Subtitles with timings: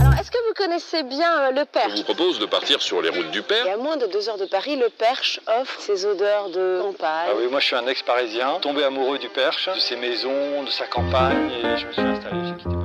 [0.00, 3.02] Alors, est-ce que vous connaissez bien euh, le Je Perche vous propose de partir sur
[3.02, 3.74] les routes du Et Père.
[3.74, 7.28] à moins de deux heures de Paris, le Perche offre ses odeurs de campagne.
[7.30, 10.70] Ah oui, moi je suis un ex-parisien, tombé amoureux du Perche, de ses maisons, de
[10.70, 12.76] sa campagne, et je me suis installé, j'ai quitté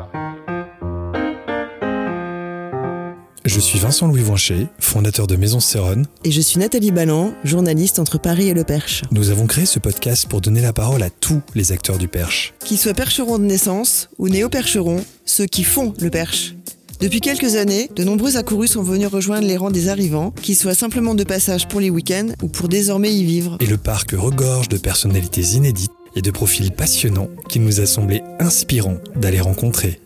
[3.54, 6.08] Je suis Vincent Louis Voinchet, fondateur de Maison Céronne.
[6.24, 9.04] Et je suis Nathalie Balland, journaliste entre Paris et le Perche.
[9.12, 12.56] Nous avons créé ce podcast pour donner la parole à tous les acteurs du Perche.
[12.66, 16.56] Qu'ils soient percherons de naissance ou néo-percherons, ceux qui font le Perche.
[17.00, 20.74] Depuis quelques années, de nombreux accourus sont venus rejoindre les rangs des arrivants, qu'ils soient
[20.74, 23.58] simplement de passage pour les week-ends ou pour désormais y vivre.
[23.60, 28.24] Et le parc regorge de personnalités inédites et de profils passionnants qu'il nous a semblé
[28.40, 30.00] inspirant d'aller rencontrer.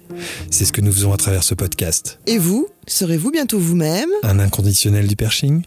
[0.49, 2.19] C'est ce que nous faisons à travers ce podcast.
[2.27, 5.63] Et vous, serez-vous bientôt vous-même Un inconditionnel du perching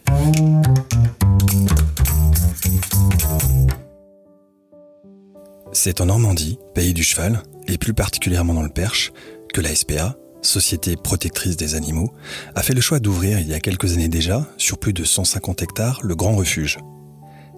[5.72, 9.12] C'est en Normandie, pays du cheval, et plus particulièrement dans le Perche,
[9.54, 12.12] que la SPA, Société protectrice des animaux,
[12.54, 15.62] a fait le choix d'ouvrir il y a quelques années déjà, sur plus de 150
[15.62, 16.78] hectares, le Grand Refuge.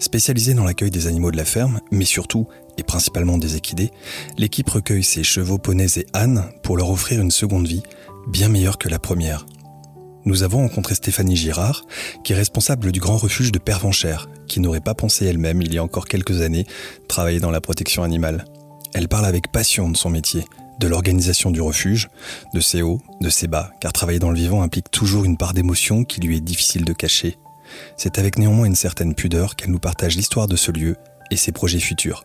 [0.03, 3.93] Spécialisée dans l'accueil des animaux de la ferme, mais surtout et principalement des équidés,
[4.37, 7.85] l'équipe recueille ses chevaux, poneys et ânes pour leur offrir une seconde vie,
[8.27, 9.47] bien meilleure que la première.
[10.25, 11.85] Nous avons rencontré Stéphanie Girard,
[12.25, 15.79] qui est responsable du grand refuge de Pervenchère, qui n'aurait pas pensé elle-même, il y
[15.79, 16.67] a encore quelques années,
[17.07, 18.45] travailler dans la protection animale.
[18.95, 20.45] Elle parle avec passion de son métier,
[20.81, 22.09] de l'organisation du refuge,
[22.55, 25.55] de ses hauts, de ses bas, car travailler dans le vivant implique toujours une part
[25.55, 27.39] d'émotion qui lui est difficile de cacher.
[27.97, 30.97] C'est avec néanmoins une certaine pudeur qu'elle nous partage l'histoire de ce lieu
[31.31, 32.25] et ses projets futurs.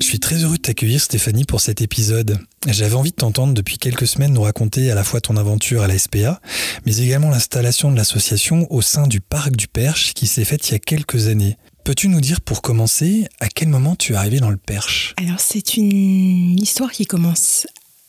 [0.00, 2.38] Je suis très heureux de t'accueillir Stéphanie pour cet épisode.
[2.66, 5.86] J'avais envie de t'entendre depuis quelques semaines nous raconter à la fois ton aventure à
[5.86, 6.40] la SPA,
[6.84, 10.72] mais également l'installation de l'association au sein du parc du Perche qui s'est faite il
[10.72, 11.56] y a quelques années.
[11.90, 15.12] Peux-tu nous dire pour commencer à quel moment tu es arrivé dans le Perche?
[15.16, 17.66] Alors c'est une histoire qui commence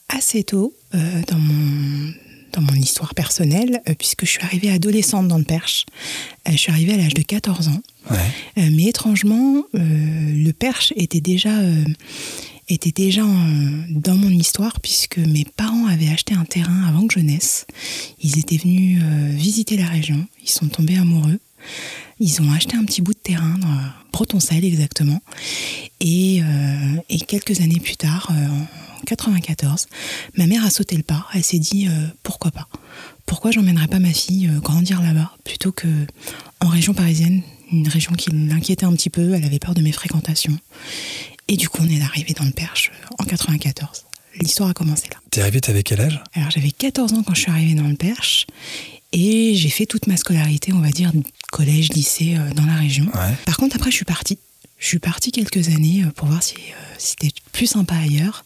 [0.08, 2.14] assez tôt euh, dans, mon,
[2.53, 5.88] dans mon histoire personnelle, euh, puisque je suis arrivée adolescente dans le Perche.
[6.47, 7.81] Euh, je suis arrivée à l'âge de 14 ans.
[8.12, 8.18] Ouais.
[8.59, 11.50] Euh, mais étrangement, le Perche était déjà,
[12.69, 17.16] était déjà en- dans mon histoire, puisque mes parents avaient acheté un terrain avant que
[17.16, 17.66] je naisse.
[18.22, 19.02] Ils étaient venus
[19.34, 21.40] visiter la région, ils sont tombés amoureux.
[22.24, 23.76] Ils ont acheté un petit bout de terrain dans
[24.14, 25.20] Bretonceil exactement.
[26.00, 28.48] Et, euh, et quelques années plus tard, euh,
[29.02, 29.88] en 94,
[30.38, 31.26] ma mère a sauté le pas.
[31.34, 32.68] Elle s'est dit euh, pourquoi pas?
[33.26, 35.31] Pourquoi j'emmènerais pas ma fille grandir là-bas?
[35.44, 35.88] Plutôt que
[36.60, 39.34] en région parisienne, une région qui l'inquiétait un petit peu.
[39.34, 40.60] Elle avait peur de mes fréquentations.
[41.48, 44.04] Et du coup, on est arrivé dans le Perche en 94.
[44.40, 45.18] L'histoire a commencé là.
[45.31, 46.22] T'es arrivé, t'avais quel âge?
[46.34, 48.46] Alors j'avais 14 ans quand je suis arrivée dans le Perche
[49.12, 51.12] et j'ai fait toute ma scolarité, on va dire,
[51.52, 53.06] collège, lycée euh, dans la région.
[53.14, 53.36] Ouais.
[53.46, 54.40] Par contre, après, je suis partie.
[54.78, 58.46] Je suis partie quelques années euh, pour voir si, euh, c'était plus sympa ailleurs.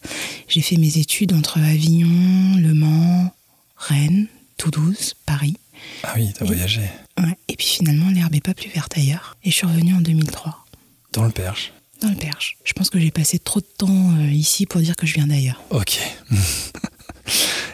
[0.50, 3.34] J'ai fait mes études entre Avignon, Le Mans,
[3.78, 4.28] Rennes,
[4.58, 5.56] Toulouse, Paris.
[6.04, 6.82] Ah oui, t'as voyagé.
[7.20, 7.38] Ouais.
[7.48, 9.38] Et puis finalement, l'herbe n'est pas plus verte ailleurs.
[9.44, 10.66] Et je suis revenue en 2003,
[11.14, 11.72] Dans le Perche.
[12.02, 12.58] dans le Perche.
[12.66, 15.28] Je pense que j'ai passé trop de temps euh, ici pour dire que je viens
[15.28, 15.62] d'ailleurs.
[15.70, 16.00] Ok.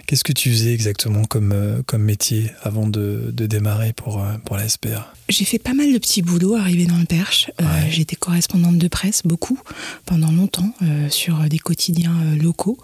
[0.05, 4.33] Qu'est-ce que tu faisais exactement comme, euh, comme métier avant de, de démarrer pour, euh,
[4.45, 7.51] pour la SPA J'ai fait pas mal de petits boulots arrivé dans le Perche.
[7.61, 7.63] Euh.
[7.89, 9.59] J'étais correspondante de presse beaucoup
[10.05, 12.77] pendant longtemps euh, sur des quotidiens locaux.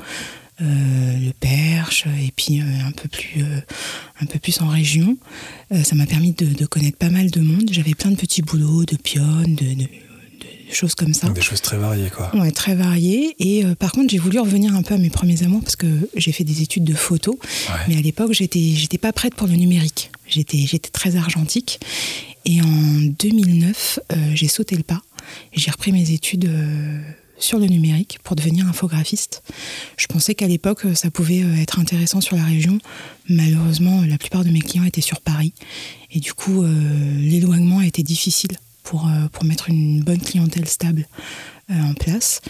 [0.59, 3.59] Euh, le Perche et puis euh, un peu plus euh,
[4.21, 5.15] un peu plus en région
[5.83, 8.83] ça m'a permis de, de connaître pas mal de monde j'avais plein de petits boulots
[8.83, 9.85] de pionne de
[10.73, 12.35] choses comme ça Des choses très variées, quoi.
[12.35, 13.35] Ouais, très variées.
[13.39, 15.87] Et euh, par contre, j'ai voulu revenir un peu à mes premiers amours parce que
[16.15, 17.39] j'ai fait des études de photo.
[17.69, 17.75] Ouais.
[17.87, 20.11] Mais à l'époque, j'étais, j'étais pas prête pour le numérique.
[20.27, 21.79] J'étais, j'étais très argentique.
[22.45, 25.01] Et en 2009, euh, j'ai sauté le pas.
[25.53, 27.01] J'ai repris mes études euh,
[27.37, 29.43] sur le numérique pour devenir infographiste.
[29.97, 32.79] Je pensais qu'à l'époque, ça pouvait être intéressant sur la région.
[33.29, 35.53] Malheureusement, la plupart de mes clients étaient sur Paris.
[36.11, 38.57] Et du coup, l'éloignement a été difficile
[38.89, 41.07] pour, euh, pour mettre une bonne clientèle stable
[41.69, 42.41] euh, en place.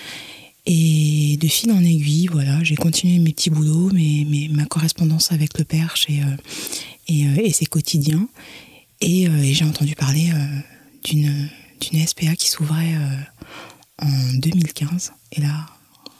[0.65, 5.31] Et de fil en aiguille, voilà, j'ai continué mes petits boulots, mes, mes- ma correspondance
[5.31, 6.25] avec le Perche et, euh,
[7.07, 8.27] et, et ses quotidiens.
[8.99, 10.31] Et, et j'ai entendu parler
[11.03, 11.47] d'une
[12.05, 12.95] SPA qui s'ouvrait
[14.01, 15.13] en 2015.
[15.33, 15.67] Et là,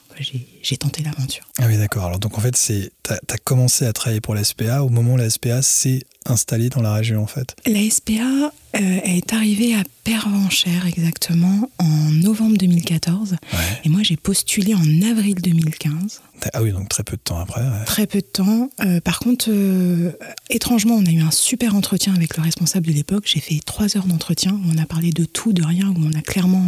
[0.10, 0.16] bah,
[0.62, 1.44] j'ai tenté l'aventure.
[1.58, 2.06] Ah oui, d'accord.
[2.06, 5.14] Alors, donc en fait, c'est t'as as commencé à travailler pour la SPA au moment
[5.14, 7.56] où la SPA s'est installée dans la région, en fait.
[7.66, 13.36] La SPA, euh, Elle est arrivée à Pervenchère exactement en novembre 2014.
[13.84, 16.22] Et moi, j'ai postulé en avril 2015.
[16.54, 17.62] Ah oui, donc très peu de temps après.
[17.86, 18.70] Très peu de temps.
[18.82, 20.12] Euh, par contre, euh,
[20.50, 23.24] étrangement, on a eu un super entretien avec le responsable de l'époque.
[23.26, 26.18] J'ai fait trois heures d'entretien où on a parlé de tout, de rien, où on
[26.18, 26.66] a clairement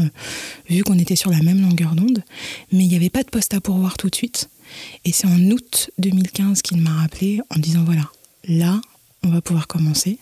[0.69, 2.23] vu qu'on était sur la même longueur d'onde.
[2.71, 4.49] Mais il n'y avait pas de poste à pourvoir tout de suite.
[5.05, 8.09] Et c'est en août 2015 qu'il m'a rappelé en disant voilà,
[8.47, 8.81] là,
[9.23, 10.17] on va pouvoir commencer.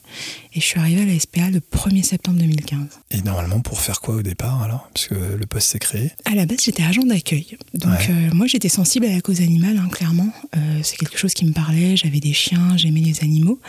[0.53, 2.99] Et je suis arrivée à la SPA le 1er septembre 2015.
[3.11, 4.89] Et normalement, pour faire quoi au départ alors?
[4.93, 7.57] Puisque le poste s'est créé À la base, j'étais agent d'accueil.
[7.73, 10.31] Donc, euh, moi, j'étais sensible à la cause animale, hein, clairement.
[10.55, 11.95] Euh, c'est quelque chose qui me parlait.
[11.95, 13.59] J'avais des chiens, j'aimais les animaux.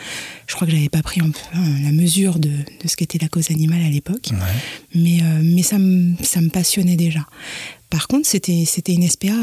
[0.47, 2.51] Je crois que j'avais pas pris un peu, hein, la mesure de,
[2.85, 4.29] ce qu'était la cause animale à l'époque.
[4.95, 7.25] Mais, euh, mais ça, me, ça me passionnait déjà.
[7.89, 9.33] Par contre, c'était une SPA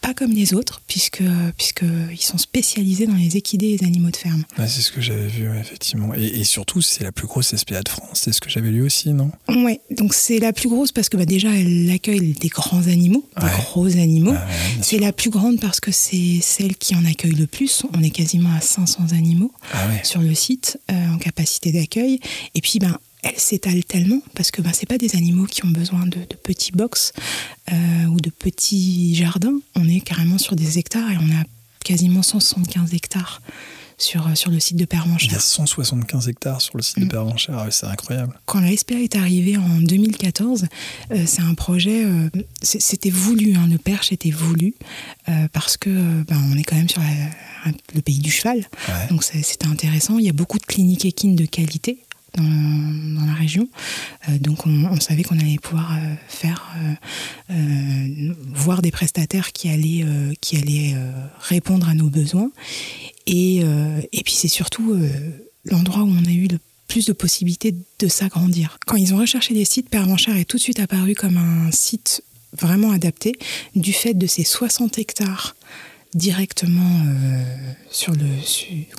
[0.00, 1.22] pas comme les autres, puisque,
[1.56, 4.44] puisque ils sont spécialisés dans les équidés et les animaux de ferme.
[4.56, 6.14] c'est ce que j'avais vu, effectivement.
[6.14, 8.22] Et, surtout, c'est la plus grosse SPA de France.
[8.24, 9.30] C'est ce que j'avais lu aussi, non?
[9.48, 13.24] Oui, donc c'est la plus grosse parce que bah, déjà, elle accueille des grands animaux,
[13.40, 14.34] des gros animaux.
[14.82, 17.84] c'est la plus grande parce que c'est celle qui en accueille le plus.
[17.96, 22.20] On est quasiment à 500 animaux ah sur le site euh, en capacité d'accueil.
[22.54, 25.70] Et puis, ben, elle s'étale tellement parce que ben, ce pas des animaux qui ont
[25.70, 27.12] besoin de, petits box
[27.72, 29.58] euh, ou de petits jardins.
[29.74, 31.44] On est carrément sur des hectares et on a
[31.84, 33.42] quasiment 175 hectares
[33.96, 35.30] sur, euh, sur le site de Pervenchère.
[35.30, 37.08] Il y a 175 hectares sur le site de mm.
[37.08, 38.38] Pervenchère, c'est incroyable.
[38.46, 40.66] Quand la SPA est arrivée en 2014,
[41.10, 42.04] euh, c'est un projet,
[42.62, 44.74] c'était voulu, hein, le perche était voulu,
[45.52, 47.02] parce que ben, on est quand même sur
[47.94, 48.64] le pays du cheval,
[49.10, 50.18] donc c'était intéressant.
[50.18, 51.98] Il y a beaucoup de cliniques équines de qualité
[52.36, 53.68] dans, la région.
[54.28, 56.74] Euh, donc on, savait qu'on allait pouvoir euh, faire
[57.50, 60.04] euh, voir des prestataires qui allaient,
[60.40, 60.94] qui allaient
[61.40, 62.50] répondre à nos besoins.
[63.26, 64.98] Et, et puis c'est surtout
[65.64, 68.78] l'endroit où on a eu le plus de possibilités de s'agrandir.
[68.86, 72.22] Quand ils ont recherché des sites, Pervenchère est tout de suite apparu comme un site
[72.52, 73.34] vraiment adapté
[73.74, 75.54] du fait de ces 60 hectares
[76.14, 78.26] directement euh, sur le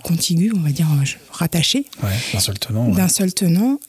[0.03, 1.85] contigu, on va dire euh, rattaché,
[2.33, 3.79] d'un seul tenant, d'un seul tenant,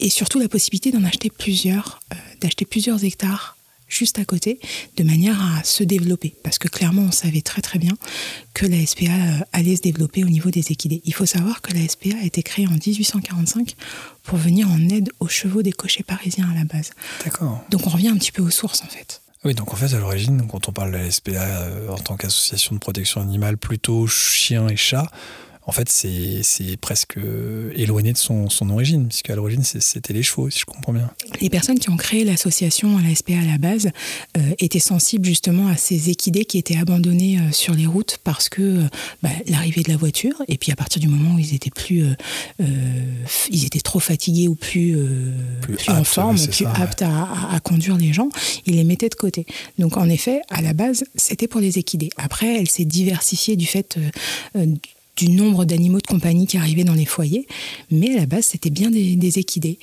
[0.00, 3.56] et surtout la possibilité d'en acheter plusieurs, euh, d'acheter plusieurs hectares
[3.88, 4.60] juste à côté,
[4.96, 6.34] de manière à se développer.
[6.44, 7.96] Parce que clairement, on savait très très bien
[8.52, 9.10] que la SPA
[9.52, 11.00] allait se développer au niveau des équidés.
[11.06, 13.74] Il faut savoir que la SPA a été créée en 1845
[14.24, 16.90] pour venir en aide aux chevaux des cochers parisiens à la base.
[17.24, 17.64] D'accord.
[17.70, 19.22] Donc on revient un petit peu aux sources en fait.
[19.44, 22.16] Oui, donc en fait, à l'origine, quand on parle de la SPA euh, en tant
[22.16, 25.06] qu'association de protection animale, plutôt chien et chat,
[25.68, 27.18] en fait, c'est presque
[27.76, 31.10] éloigné de son, son origine, puisqu'à l'origine, c'était les chevaux, si je comprends bien.
[31.42, 33.90] Les personnes qui ont créé l'association, la SPA à la base,
[34.38, 38.48] euh, étaient sensibles justement à ces équidés qui étaient abandonnés euh, sur les routes parce
[38.48, 38.88] que euh,
[39.22, 42.02] bah, l'arrivée de la voiture, et puis à partir du moment où ils étaient plus,
[43.50, 44.96] ils étaient trop fatigués ou plus,
[45.60, 48.30] plus, en forme, plus aptes à, à, conduire les gens,
[48.64, 49.44] ils les mettaient de côté.
[49.78, 52.08] Donc en effet, à la base, c'était pour les équidés.
[52.16, 53.98] Après, elle s'est diversifiée du fait
[55.18, 57.46] du nombre d'animaux de compagnie qui arrivaient dans les foyers,
[57.90, 59.78] mais à la base, c'était bien des, équidés.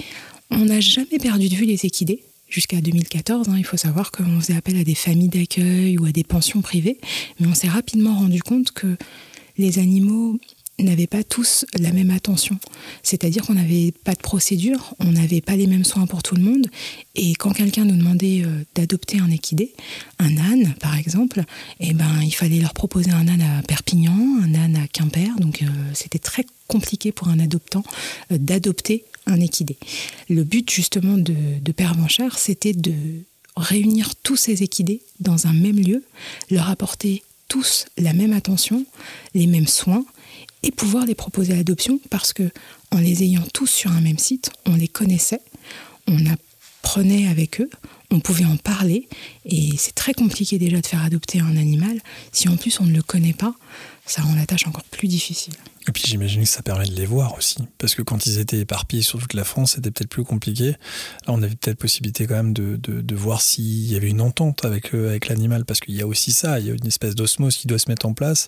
[0.49, 3.49] On n'a jamais perdu de vue les équidés jusqu'à 2014.
[3.49, 3.55] Hein.
[3.57, 6.97] il faut savoir qu'on faisait appel à des familles d'accueil ou à des pensions privées,
[7.39, 8.95] mais on s'est rapidement rendu compte que
[9.57, 10.39] les animaux
[10.83, 12.57] n'avaient pas tous la même attention.
[13.01, 16.41] C'est-à-dire qu'on n'avait pas de procédure, on n'avait pas les mêmes soins pour tout le
[16.41, 16.67] monde.
[17.15, 19.73] Et quand quelqu'un nous demandait euh, d'adopter un équidé,
[20.19, 21.43] un âne par exemple,
[21.79, 25.29] eh ben, il fallait leur proposer un âne à Perpignan, un âne à Quimper.
[25.39, 27.83] Donc euh, c'était très compliqué pour un adoptant
[28.31, 29.77] euh, d'adopter un équidé.
[30.29, 31.33] Le but justement de,
[31.71, 31.95] Père
[32.37, 32.93] c'était de
[33.57, 36.03] réunir tous ces équidés dans un même lieu,
[36.51, 38.85] leur apporter tous la même attention,
[39.33, 40.05] les mêmes soins,
[40.65, 42.49] et pouvoir les proposer à l'adoption parce que
[42.91, 45.41] en les ayant tous sur un même site, on les connaissait,
[46.07, 47.69] on apprenait avec eux,
[48.11, 49.07] on pouvait en parler
[49.45, 52.01] et c'est très compliqué déjà de faire adopter un animal.
[52.31, 53.53] Si en plus on ne le connaît pas,
[54.05, 55.53] ça rend la tâche encore plus difficile.
[55.87, 57.57] Et puis j'imagine que ça permet de les voir aussi.
[57.77, 60.69] Parce que quand ils étaient éparpillés sur toute la France, c'était peut-être plus compliqué.
[60.69, 60.75] Là,
[61.27, 64.93] on avait peut-être possibilité quand même de, de, voir s'il y avait une entente avec,
[64.95, 65.63] euh, avec l'animal.
[65.65, 67.89] Parce qu'il y a aussi ça, il y a une espèce d'osmose qui doit se
[67.89, 68.47] mettre en place.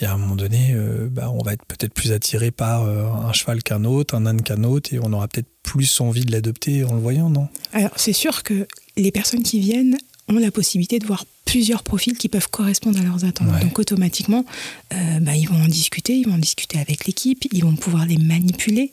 [0.00, 3.06] Et à un moment donné, euh, bah, on va être peut-être plus attiré par euh,
[3.06, 4.92] un cheval qu'un autre, un âne qu'un autre.
[4.92, 7.48] Et on aura peut-être plus envie de l'adopter en le voyant, non?
[7.72, 9.96] Alors c'est sûr que les personnes qui viennent
[10.28, 13.60] ont la possibilité de voir plusieurs profils qui peuvent correspondre à leurs attentes.
[13.60, 14.44] Donc automatiquement,
[14.92, 18.06] euh, bah, ils vont en discuter, ils vont en discuter avec l'équipe, ils vont pouvoir
[18.06, 18.90] les manipuler.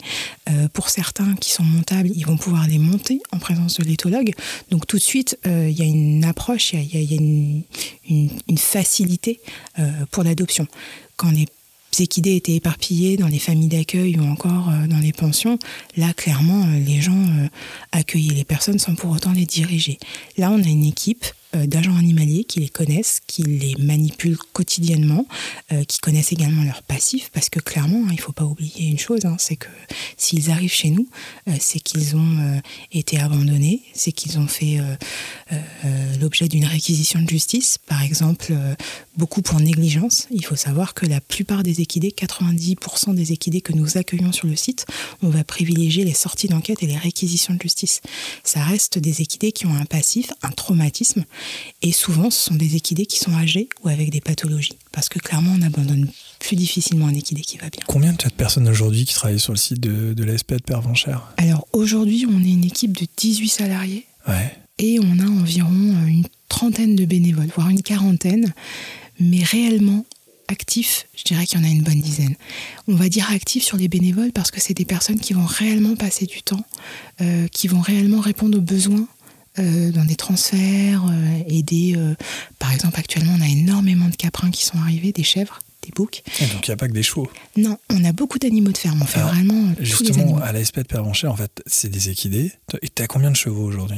[0.50, 4.34] Euh, pour certains qui sont montables, ils vont pouvoir les monter en présence de l'éthologue.
[4.70, 7.64] Donc tout de suite, euh, il y a une approche, il y, a une,
[8.58, 9.40] facilité
[10.12, 10.68] pour l'adoption.
[11.16, 11.48] Quand les
[12.00, 15.60] équidés étaient éparpillés dans les familles d'accueil ou encore euh, dans les pensions,
[15.98, 17.48] là, clairement, euh, les gens euh,
[17.92, 19.98] accueillaient les personnes sans pour autant les diriger.
[20.38, 25.28] Là, on a une équipe d'agents animaliers qui les connaissent, qui les manipulent quotidiennement,
[25.72, 28.88] euh, qui connaissent également leur passif, parce que clairement, hein, il ne faut pas oublier
[28.88, 29.68] une chose, hein, c'est que
[30.18, 31.08] s'ils arrivent chez nous,
[31.48, 32.60] euh, c'est qu'ils ont euh,
[32.92, 34.96] été abandonnés, c'est qu'ils ont fait euh,
[35.86, 38.76] euh, l'objet d'une réquisition de justice, par exemple, euh,
[39.18, 40.28] beaucoup pour négligence.
[40.32, 44.48] Il faut savoir que la plupart des équidés, 90% des équidés que nous accueillons sur
[44.48, 44.86] le site,
[45.22, 48.02] on va privilégier les sorties d'enquête et les réquisitions de justice.
[48.44, 51.26] Ça reste des équidés qui ont un passif, un traumatisme,
[51.82, 54.78] et souvent, ce sont des équidés qui sont âgés ou avec des pathologies.
[54.92, 57.82] Parce que clairement, on abandonne plus difficilement un équidé qui va bien.
[57.88, 60.62] Combien tu as de personnes aujourd'hui qui travaillent sur le site de, de l'ASP de
[60.62, 61.34] Pervenchère?
[61.38, 64.56] Alors aujourd'hui, on est une équipe de 18 salariés Ouais.
[64.78, 68.54] et on a environ euh, une trentaine de bénévoles, voire une quarantaine,
[69.20, 70.06] mais réellement
[70.48, 72.36] actifs, je dirais qu'il y en a une bonne dizaine.
[72.88, 75.96] On va dire actifs sur les bénévoles parce que c'est des personnes qui vont réellement
[75.96, 76.64] passer du temps,
[77.22, 79.08] euh, qui vont réellement répondre aux besoins
[79.60, 81.94] euh, dans des transferts, euh, aider.
[81.98, 82.16] euh,
[82.60, 86.24] par exemple, actuellement, on a énormément de caprins qui sont arrivés, des chèvres, des boucs.
[86.42, 87.30] Et donc il n'y a pas que des chevaux.
[87.58, 89.00] Non, on a beaucoup d'animaux de ferme.
[89.02, 90.40] On fait vraiment les Justement, animaux.
[90.44, 92.52] à l'ASP de Pervenchère, en fait, c'est des équidés.
[92.82, 93.98] Et tu as combien de chevaux aujourd'hui?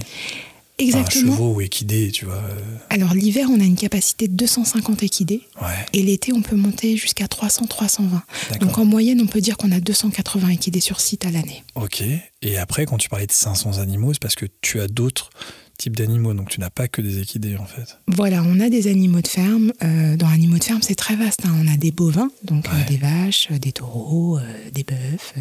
[0.82, 1.34] Enfin, Exactement.
[1.34, 2.36] chevaux ou équidés, tu vois.
[2.36, 5.42] euh, Alors l'hiver, on a une capacité de 250 équidés.
[5.62, 8.22] Ouais, Et l'été, on peut monter jusqu'à 300-320.
[8.60, 11.64] Donc en moyenne, on peut dire qu'on a 280 équidés sur site à l'année.
[11.76, 12.04] Ok.
[12.42, 15.30] Et après, quand tu parlais de 500 animaux, c'est parce que tu as d'autres
[15.84, 16.34] types d'animaux.
[16.34, 18.00] Donc tu n'as pas que des équidés, en fait.
[18.08, 19.72] Voilà, on a des animaux de ferme.
[19.84, 21.42] Euh, dans animaux de ferme, c'est très vaste.
[21.46, 21.54] hein.
[21.62, 24.42] On a des bovins, donc euh, des vaches, euh, des taureaux, euh,
[24.74, 25.34] des bœufs.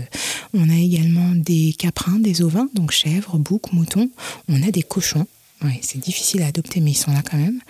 [0.55, 4.11] On a également des caprins, des ovins, donc chèvres, boucs, moutons.
[4.49, 5.27] On a des cochons.
[5.65, 7.61] Ouais, c'est difficile à adopter, mais ils sont là quand même.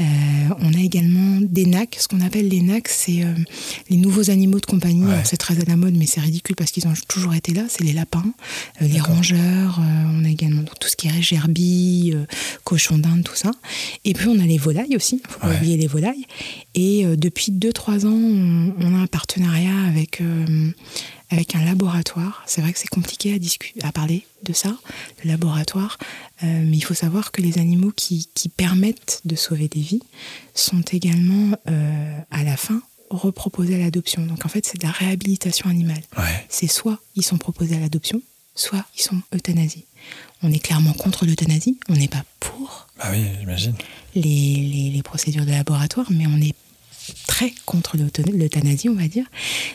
[0.00, 0.04] Euh,
[0.60, 1.96] on a également des nacs.
[2.00, 3.34] Ce qu'on appelle les nacs, c'est euh,
[3.90, 5.04] les nouveaux animaux de compagnie.
[5.04, 5.20] Ouais.
[5.24, 7.64] C'est très à la mode, mais c'est ridicule parce qu'ils ont toujours été là.
[7.68, 8.24] C'est les lapins,
[8.80, 9.78] euh, les rongeurs.
[9.80, 12.24] on a également donc, tout ce qui est gerbille, euh,
[12.64, 13.50] cochon d'Inde, tout ça.
[14.04, 15.20] Et puis on a les volailles aussi.
[15.28, 15.56] Faut pas Ouais.
[15.56, 16.24] oublier les volailles.
[16.74, 20.20] Et depuis 2-3 ans, on, on a un partenariat avec
[21.30, 22.42] avec un laboratoire.
[22.46, 23.34] C'est vrai que c'est compliqué
[23.82, 24.76] à, à parler de ça,
[25.22, 25.98] le laboratoire,
[26.42, 30.02] Euh, mais il faut savoir que les animaux qui, qui permettent de sauver des vies
[30.54, 34.26] sont également, euh, à la fin, reproposés à l'adoption.
[34.26, 36.02] Donc en fait, c'est de la réhabilitation animale.
[36.18, 36.44] Ouais.
[36.48, 38.20] C'est soit ils sont proposés à l'adoption,
[38.56, 39.86] soit ils sont euthanasiés.
[40.42, 43.74] On est clairement contre l'euthanasie, on n'est pas pour Bah oui, j'imagine.
[44.14, 46.54] les, les- les procédures de laboratoire, mais on est
[47.26, 49.26] très contre l'euthana- l'euthanasie, on va dire.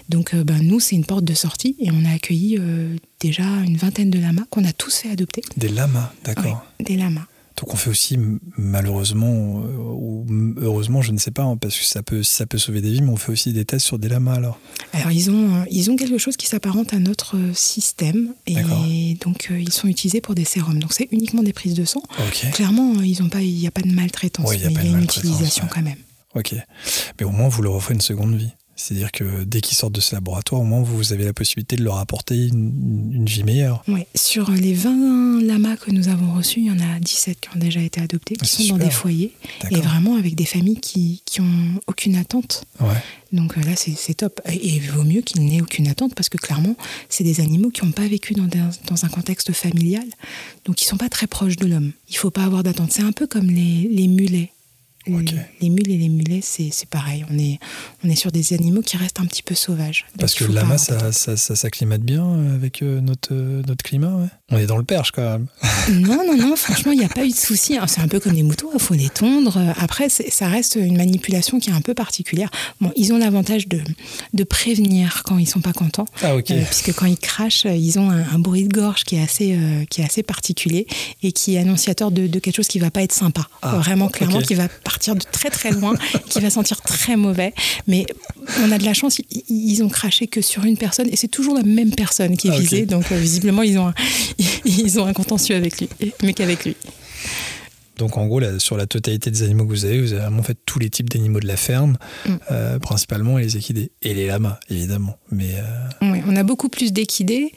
[0.09, 3.43] Donc, euh, ben, nous, c'est une porte de sortie et on a accueilli euh, déjà
[3.43, 5.41] une vingtaine de lamas qu'on a tous fait adopter.
[5.57, 6.65] Des lamas, d'accord.
[6.79, 7.25] Ouais, des lamas.
[7.57, 8.17] Donc on fait aussi
[8.57, 10.25] malheureusement euh, ou
[10.62, 13.01] heureusement, je ne sais pas, hein, parce que ça peut, ça peut sauver des vies,
[13.01, 14.57] mais on fait aussi des tests sur des lamas alors.
[14.93, 19.59] Alors, ils ont, ils ont quelque chose qui s'apparente à notre système et donc euh,
[19.59, 20.79] ils sont utilisés pour des sérums.
[20.79, 22.01] Donc, c'est uniquement des prises de sang.
[22.53, 24.75] Clairement, ils ont pas, il n'y a pas de maltraitance, Ouais, il y a mais
[24.75, 25.69] pas il y de a une utilisation ouais.
[25.74, 25.98] quand même.
[26.36, 26.53] Ok.
[27.19, 28.51] Mais au moins, vous leur offrez une seconde vie.
[28.75, 31.83] C'est-à-dire que dès qu'ils sortent de ce laboratoire, au moins, vous avez la possibilité de
[31.83, 33.83] leur apporter une, une vie meilleure.
[33.89, 37.50] Ouais, sur les 20 lamas que nous avons reçus, il y en a 17 qui
[37.53, 39.33] ont déjà été adoptés, qui Ah, sont dans des foyers,
[39.69, 42.63] et vraiment avec des familles qui, qui ont aucune attente.
[42.79, 42.95] Ouais.
[43.33, 44.39] Donc euh, là, c'est top.
[44.45, 46.77] Et il vaut mieux qu'il n'ait aucune attente, parce que clairement,
[47.09, 50.05] c'est des animaux qui n'ont pas vécu dans, un- dans un contexte familial,
[50.63, 51.91] donc ils sont pas très proches de l'homme.
[52.07, 52.93] Il faut pas avoir d'attente.
[52.93, 54.53] C'est un peu comme les, les mulets.
[55.08, 57.25] Les, mules et les mulets, c'est pareil.
[57.32, 57.58] On est,
[58.03, 60.06] on est sur des animaux qui restent un petit peu sauvages.
[60.20, 61.13] Parce que pas lama, ça, d'attente.
[61.13, 64.15] ça, ça s'acclimate bien euh, avec euh, notre, euh, notre climat.
[64.15, 64.27] ouais.
[64.51, 65.48] On est dans le perche quand même.
[65.91, 67.77] Non, non, non, franchement, il n'y a pas eu de souci.
[67.77, 67.86] hein.
[67.88, 69.58] C'est un peu comme les moutons, il faut les tondre.
[69.77, 72.50] Après, ça reste une manipulation qui est un peu particulière.
[72.82, 73.82] Bon, ils ont l'avantage de,
[74.34, 76.06] de prévenir quand ils sont pas contents.
[76.22, 76.51] Ah ok.
[76.51, 79.56] Euh, puisque quand ils crachent, ils ont un, un bruit de gorge qui est assez,
[79.56, 80.88] euh, qui est assez particulier
[81.24, 83.48] et qui est annonciateur de, de quelque chose qui va pas être sympa.
[83.62, 84.44] Ah, Vraiment, clairement, ok.
[84.46, 85.93] qui va partir de très très loin,
[86.29, 87.53] qui va sentir très mauvais.
[87.88, 88.05] Mais
[88.63, 91.27] on a de la chance, ils, ils ont craché que sur une personne et c'est
[91.27, 92.86] toujours la même personne qui est Ah, visée.
[92.88, 93.93] Donc euh, visiblement, ils ont, un,
[94.65, 95.89] ils ont un contentieux avec lui,
[96.24, 96.75] mais qu'avec lui.
[97.98, 100.41] Donc en gros, là, sur la totalité des animaux que vous avez, vous avez vraiment
[100.41, 102.29] fait tous les types d'animaux de la ferme, Mm.
[102.50, 103.91] euh, principalement les équidés.
[104.01, 105.17] Et les lamas, évidemment.
[105.31, 107.51] Mais euh, Oui, on a beaucoup plus d'équidés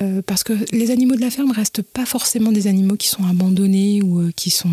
[0.00, 3.24] euh, parce que les animaux de la ferme restent pas forcément des animaux qui sont
[3.26, 4.70] abandonnés ou qui sont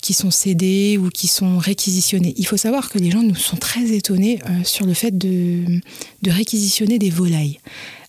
[0.00, 2.34] qui sont cédés ou qui sont réquisitionnés.
[2.36, 5.80] Il faut savoir que les gens nous sont très étonnés euh, sur le fait de,
[6.26, 7.58] réquisitionner des volailles.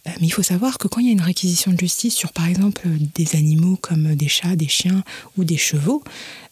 [0.07, 2.31] Euh, mais il faut savoir que quand il y a une réquisition de justice sur,
[2.33, 5.03] par exemple, des animaux comme des chats, des chiens
[5.37, 6.03] ou des chevaux,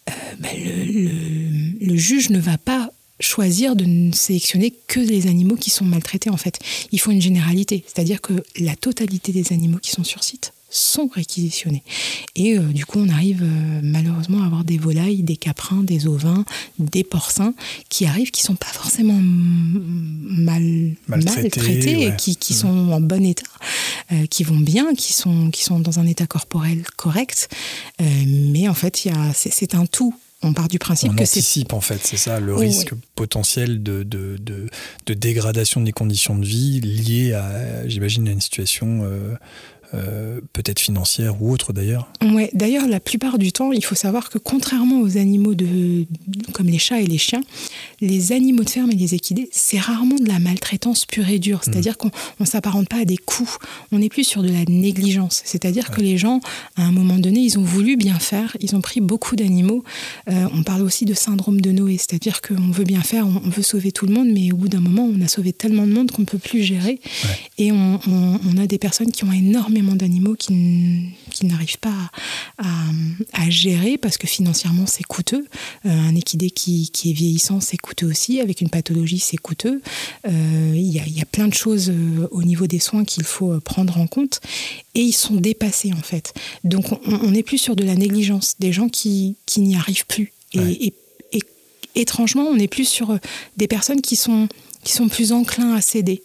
[0.08, 5.56] euh, ben, le, le- juge ne va pas choisir de ne sélectionner que les animaux
[5.56, 6.58] qui sont maltraités en fait.
[6.92, 11.08] Il faut une généralité, c'est-à-dire que la totalité des animaux qui sont sur site sont
[11.08, 11.82] réquisitionnés.
[12.34, 16.06] Et euh, du coup, on arrive euh, malheureusement à avoir des volailles, des caprins, des
[16.06, 16.44] ovins,
[16.78, 17.54] des porcins
[17.88, 22.56] qui arrivent, qui sont pas forcément mal, maltraités, et qui, qui mmh.
[22.56, 23.46] sont en bon état,
[24.12, 27.48] euh, qui vont bien, qui sont, qui sont dans un état corporel correct.
[27.98, 32.00] mais en fait, c'est un tout on part du principe on que anticipe en fait,
[32.02, 37.86] c'est ça, le risque potentiel de, de, de, dégradation des conditions de vie liées à,
[37.88, 39.34] j'imagine, à une situation euh,
[40.52, 42.08] peut-être financière ou autre d'ailleurs.
[42.22, 46.06] Ouais, d'ailleurs, la plupart du temps, il faut savoir que contrairement aux animaux de,
[46.52, 47.42] comme les chats et les chiens,
[48.00, 51.60] les animaux de ferme et les équidés, c'est rarement de la maltraitance pure et dure.
[51.64, 52.10] C'est-à-dire mmh.
[52.10, 53.58] qu'on ne s'apparente pas à des coups.
[53.92, 55.42] On est plus sur de la négligence.
[55.44, 56.40] C'est-à-dire que les gens,
[56.76, 58.56] à un moment donné, ils ont voulu bien faire.
[58.60, 59.84] Ils ont pris beaucoup d'animaux.
[60.28, 61.96] Euh, on parle aussi de syndrome de Noé.
[61.98, 64.80] C'est-à-dire qu'on veut bien faire, on, veut sauver tout le monde, mais au bout d'un
[64.80, 67.00] moment, on a sauvé tellement de monde qu'on ne peut plus gérer.
[67.58, 72.10] Et on, on a des personnes qui ont énormément d'animaux qui, qui n'arrivent pas
[72.58, 72.64] à,
[73.48, 75.46] gérer parce que financièrement c'est coûteux.
[75.84, 78.40] Euh, un équidé qui, qui, est vieillissant, c'est coûteux aussi.
[78.40, 79.80] Avec une pathologie, c'est coûteux.
[80.26, 83.60] Euh, il y, y, a plein de choses euh, au niveau des soins qu'il faut
[83.60, 84.40] prendre en compte
[84.94, 86.34] et ils sont dépassés en fait.
[86.64, 90.32] Donc on n'est plus sur de la négligence, des gens qui, qui n'y arrivent plus.
[90.54, 90.94] Et,
[91.32, 91.42] et,
[91.94, 93.18] étrangement, on est plus sur
[93.56, 94.48] des personnes qui sont,
[94.82, 96.22] qui sont plus enclins à céder.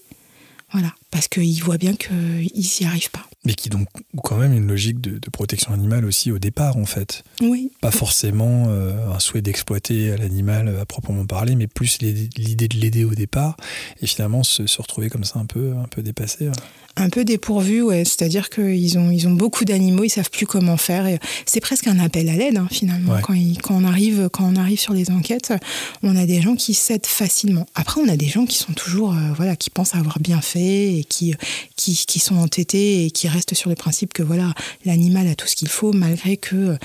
[0.72, 3.28] Voilà, parce qu'ils voient bien qu'ils n'y arrivent pas.
[3.44, 3.88] Mais qui donc
[4.24, 7.24] quand même une logique de, protection animale aussi au départ, en fait.
[7.42, 7.72] Oui.
[7.82, 13.04] Pas forcément euh, un souhait d'exploiter l'animal à proprement parler, mais plus l'idée de l'aider
[13.04, 13.58] au départ,
[14.02, 16.52] et finalement se, retrouver comme ça un peu, un peu dépassé.
[17.02, 18.06] Un peu dépourvu, ouais.
[18.06, 21.08] C'est-à-dire qu'ils ont, ils ont beaucoup d'animaux, ils savent plus comment faire.
[21.48, 23.16] C'est presque un appel à l'aide, hein, finalement.
[23.24, 25.52] Quand, quand, on arrive, quand on arrive sur les enquêtes,
[26.04, 27.66] on a des gens qui cèdent facilement.
[27.74, 31.00] Après, on a des gens qui sont toujours, euh, voilà, qui pensent avoir bien fait
[31.00, 31.34] et qui,
[31.76, 34.54] qui, qui sont entêtés et qui restent sur le principe que, voilà,
[34.86, 36.78] l'animal a tout ce qu'il faut, malgré que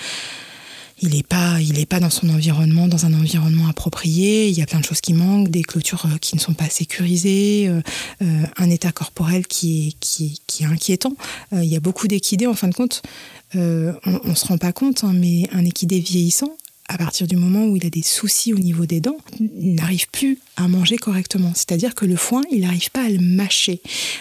[1.00, 4.48] il n'est pas, il est pas dans son environnement, dans un environnement approprié.
[4.48, 6.70] Il y a plein de choses qui manquent, des clôtures euh, qui ne sont pas
[6.70, 7.80] sécurisées, euh,
[8.22, 11.12] euh, un état corporel qui est, qui, est inquiétant.
[11.52, 13.02] il y a beaucoup d'équidés, en fin de compte,
[13.54, 16.56] on ne se rend pas compte, hein, mais un équidé vieillissant,
[16.88, 20.38] à partir du moment où il a des soucis au niveau des dents, n'arrive plus
[20.56, 21.52] à manger correctement.
[21.54, 23.80] C'est-à-dire que le foin, il n'arrive pas à le mâcher.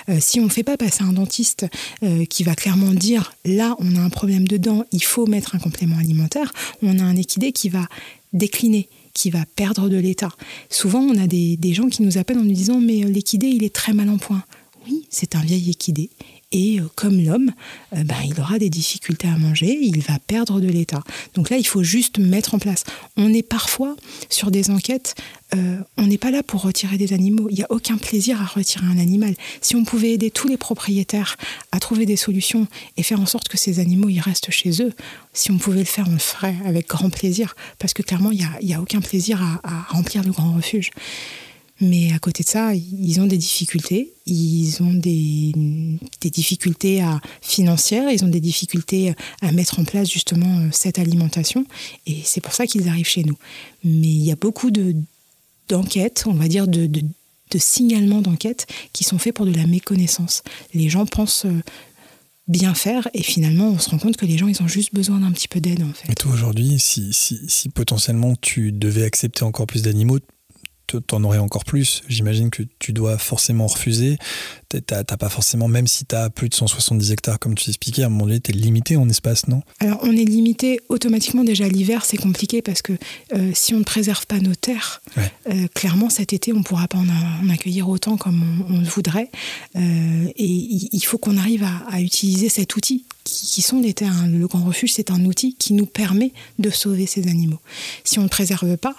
[0.09, 1.65] Euh, si on ne fait pas passer un dentiste
[2.03, 5.55] euh, qui va clairement dire là, on a un problème de dents, il faut mettre
[5.55, 6.51] un complément alimentaire,
[6.81, 7.87] on a un équidé qui va
[8.33, 10.31] décliner qui va perdre de l'état.
[10.69, 13.47] Souvent, on a des, des, gens qui nous appellent en nous disant mais euh, l'équidé,
[13.47, 14.43] il est très mal en point.
[14.85, 16.09] Oui, c'est un vieil équidé
[16.55, 17.51] et euh, comme l'homme,
[17.93, 21.03] euh, ben, il aura des difficultés à manger, il va perdre de l'état.
[21.33, 22.85] Donc là, il faut juste mettre en place.
[23.17, 23.95] On est parfois
[24.29, 25.15] sur des enquêtes,
[25.53, 27.47] euh, on n'est pas là pour retirer des animaux.
[27.49, 29.35] Il n'y a aucun plaisir à retirer un animal.
[29.59, 31.35] Si on pouvait aider tous les propriétaires
[31.73, 34.93] à trouver des solutions et faire en sorte que ces animaux ils restent chez eux,
[35.33, 37.55] si on pouvait le faire, on le ferait avec grand plaisir.
[37.79, 40.91] Parce que clairement, il n'y a, a, aucun plaisir à, à remplir le grand refuge.
[41.81, 44.13] Mais à côté de ça, ils ont des difficultés.
[44.25, 45.51] Ils ont des,
[46.21, 47.03] difficultés
[47.41, 51.65] financières, ils ont des difficultés à mettre en place justement euh, cette alimentation.
[52.07, 53.37] Et c'est pour ça qu'ils arrivent chez nous.
[53.83, 54.71] Mais il y a beaucoup
[55.69, 57.01] d'enquêtes, on va dire de, de,
[57.51, 60.43] de signalements d'enquêtes qui sont faits pour de la méconnaissance.
[60.73, 61.61] Les gens pensent euh,
[62.47, 65.19] bien faire et finalement on se rend compte que les gens ils ont juste besoin
[65.19, 66.11] d'un petit peu d'aide en fait.
[66.11, 70.19] Et toi aujourd'hui, si, si, si, potentiellement tu devais accepter encore plus d'animaux,
[70.85, 72.03] t'en aurais encore plus.
[72.07, 74.17] J'imagine que tu dois forcément refuser.
[74.69, 78.07] T'as pas forcément, même si tu as plus de 170 hectares, comme tu expliquais, à
[78.07, 79.61] un moment donné, tu es limité en espace, non?
[79.79, 81.43] Alors, on est limité automatiquement.
[81.43, 82.93] Déjà, l'hiver, c'est compliqué parce que
[83.33, 85.01] euh, si on ne préserve pas nos terres,
[85.49, 89.31] euh, clairement, cet été, on ne pourra pas en, accueillir autant comme on, le voudrait.
[89.75, 94.27] Euh, et il faut qu'on arrive à, utiliser cet outil qui, sont les terres.
[94.27, 97.59] Le Grand Refuge, c'est un outil qui nous permet de sauver ces animaux.
[98.03, 98.95] Si on ne préserve pas,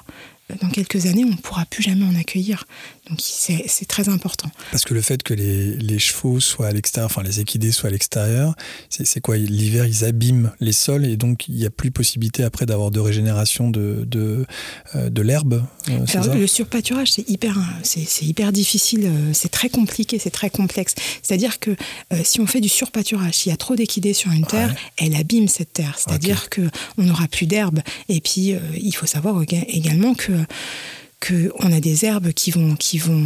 [0.54, 2.64] dans quelques années, on ne pourra plus jamais en accueillir.
[3.08, 4.50] Donc c'est très important.
[4.70, 7.88] Parce que le fait que les, les chevaux soient à l'extérieur, enfin les équidés soient
[7.88, 8.54] à l'extérieur,
[8.88, 9.36] c'est quoi?
[9.36, 13.00] L'hiver, ils abîment les sols et donc il n'y a plus possibilité après d'avoir de
[13.00, 14.46] régénération de, de,
[14.94, 20.18] euh, de l'herbe euh, Le surpâturage, c'est hyper, c'est hyper difficile, euh, c'est très compliqué,
[20.18, 20.94] c'est très complexe.
[21.22, 21.76] C'est-à-dire que
[22.24, 25.48] si on fait du surpâturage, s'il y a trop d'équidés sur une terre, elle abîme
[25.48, 25.96] cette terre.
[25.98, 27.80] C'est-à-dire qu'on n'aura plus d'herbe.
[28.08, 30.32] Et puis, il faut savoir également que
[31.26, 33.24] qu'on a des herbes qui vont, qui vont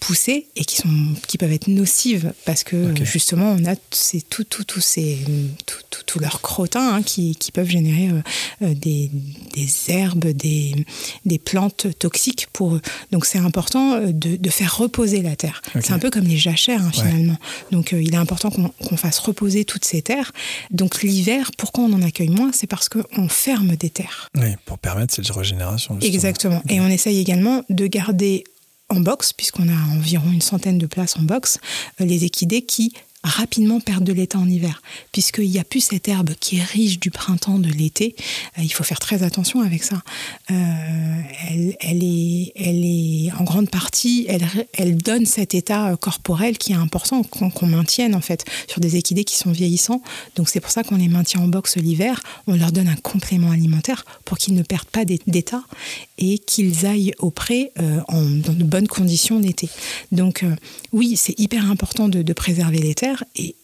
[0.00, 4.64] pousser et qui, sont, qui peuvent être nocives parce que justement, on a tout, tout,
[4.64, 5.18] tout, ces,
[5.66, 8.10] tout, tout, tout leurs crottins hein, qui, qui, peuvent générer
[8.62, 9.10] euh, des,
[9.54, 10.86] des, herbes, des,
[11.24, 12.82] des, plantes toxiques pour eux.
[13.10, 15.62] Donc c'est important de, de, faire reposer la terre.
[15.80, 17.36] C'est un peu comme les jachères hein, finalement.
[17.70, 20.32] Donc il est important qu'on fasse reposer toutes ces terres.
[20.70, 22.50] Donc l'hiver, pourquoi on en accueille moins?
[22.52, 24.30] C'est parce qu'on ferme des terres.
[24.36, 25.98] Oui, pour permettre cette régénération.
[26.00, 26.62] Exactement.
[26.68, 28.44] Et on essaye de garder
[28.88, 31.58] en box, puisqu'on a environ une centaine de places en box,
[32.00, 36.08] euh, les équidés qui rapidement perdre de l'état en hiver, puisqu'il n'y a plus cette
[36.08, 38.14] herbe qui est riche du printemps, de l'été.
[38.58, 40.02] Euh, il faut faire très attention avec ça.
[40.50, 41.20] Euh,
[41.80, 46.72] elle, est, elle est en grande partie, elle, elle donne cet état euh, corporel qui
[46.72, 50.02] est important qu'on maintienne en fait sur des équidés qui sont vieillissants.
[50.36, 52.20] Donc c'est pour ça qu'on les maintient en boxe l'hiver.
[52.46, 55.62] On leur donne un complément alimentaire pour qu'ils ne perdent pas d'état
[56.18, 57.72] et qu'ils aillent au pré
[58.08, 59.70] en, dans de bonnes conditions l'été.
[60.12, 60.44] Donc
[60.92, 63.54] oui, c'est hyper important de préserver les terres et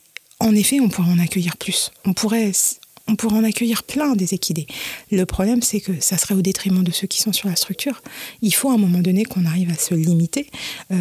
[0.40, 1.92] en effet, on pourrait en accueillir plus.
[2.04, 2.52] On pourrait,
[3.06, 4.66] en accueillir plein des équidés.
[5.10, 8.02] Le problème, c'est que ça serait au détriment de ceux qui sont sur la structure.
[8.40, 10.50] Il faut à un moment donné qu'on arrive à se limiter
[10.90, 10.96] euh,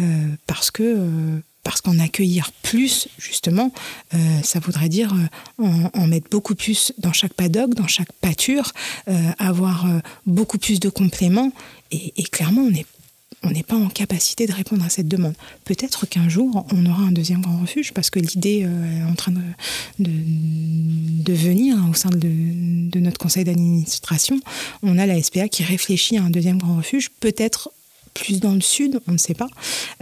[0.46, 0.82] parce que.
[0.82, 3.70] Euh, parce qu'en accueillir plus, justement,
[4.14, 5.14] euh, ça voudrait dire
[5.58, 8.72] en, mettre beaucoup plus dans chaque paddock, dans chaque pâture,
[9.38, 9.86] avoir
[10.24, 11.52] beaucoup plus de compléments.
[11.90, 12.86] Et, et clairement, on n'est
[13.42, 15.34] on n'est pas en capacité de répondre à cette demande.
[15.64, 19.14] Peut-être qu'un jour, on aura un deuxième grand refuge parce que l'idée euh, est en
[19.14, 19.40] train de,
[19.98, 24.38] de, venir hein, au sein de, notre conseil d'administration.
[24.82, 27.70] On a la SPA qui réfléchit à un deuxième grand refuge, peut-être
[28.14, 29.48] plus dans le sud, on ne sait pas,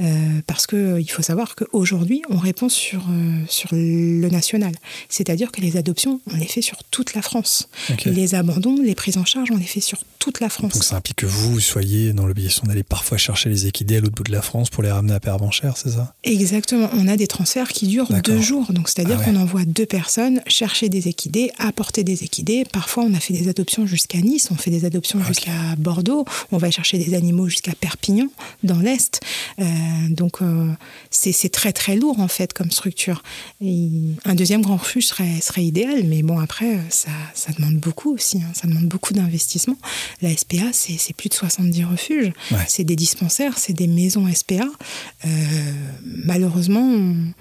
[0.01, 4.73] euh, parce qu'il euh, faut savoir qu'aujourd'hui, on répond sur, euh, sur le national.
[5.09, 7.69] C'est-à-dire que les adoptions, on les fait sur toute la France.
[8.05, 10.73] Les abandons, les prises en charge, on les fait sur toute la France.
[10.73, 14.15] Donc ça implique que vous soyez dans l'obligation d'aller parfois chercher les équidés à l'autre
[14.15, 16.15] bout de la France pour les ramener à Pervenchère, c'est ça?
[16.25, 16.91] Exactement.
[16.95, 18.73] On a des transferts qui durent deux jours.
[18.73, 22.65] Donc c'est-à-dire ah qu'on envoie deux personnes chercher des équidés, apporter des équidés.
[22.73, 26.59] Parfois, on a fait des adoptions jusqu'à Nice, on fait des adoptions jusqu'à Bordeaux, on
[26.59, 28.31] va chercher des animaux jusqu'à Perpignan Pignon,
[28.63, 29.21] dans l'Est.
[29.59, 29.65] Euh,
[30.11, 30.73] donc, euh,
[31.11, 33.23] c'est très, très lourd, en fait, comme structure.
[33.61, 33.89] Et
[34.25, 38.39] un deuxième grand refuge serait, serait idéal, mais bon, après, ça, ça demande beaucoup aussi.
[38.39, 38.51] Hein.
[38.55, 39.77] ça demande beaucoup d'investissement.
[40.23, 42.33] La SPA, c'est plus de 70 refuges.
[42.67, 44.65] C'est des dispensaires, c'est des maisons SPA.
[45.25, 45.29] Euh,
[46.05, 47.33] malheureusement, on,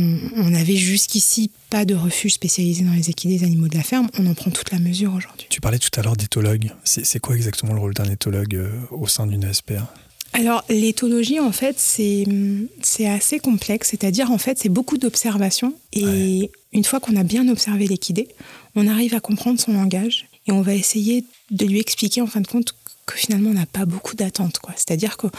[0.00, 4.08] n'avait jusqu'ici pas de refuge spécialisé dans les équidés des animaux de la ferme.
[4.18, 5.46] On en prend toute la mesure aujourd'hui.
[5.50, 6.70] Tu parlais tout à l'heure d'éthologue.
[6.84, 9.92] C'est quoi exactement le rôle d'un éthologue euh, au sein d'une SPA
[10.36, 12.26] alors, l'éthologie, en fait, c'est
[13.06, 13.90] assez complexe.
[13.90, 15.74] C'est-à-dire, en fait, c'est beaucoup d'observations.
[15.92, 18.26] Et une fois qu'on a bien observé l'équidé,
[18.74, 22.40] on arrive à comprendre son langage et on va essayer de lui expliquer, en fin
[22.40, 22.74] de compte,
[23.06, 24.58] que finalement, on n'a pas beaucoup d'attentes.
[24.76, 25.30] C'est-à-dire qu'on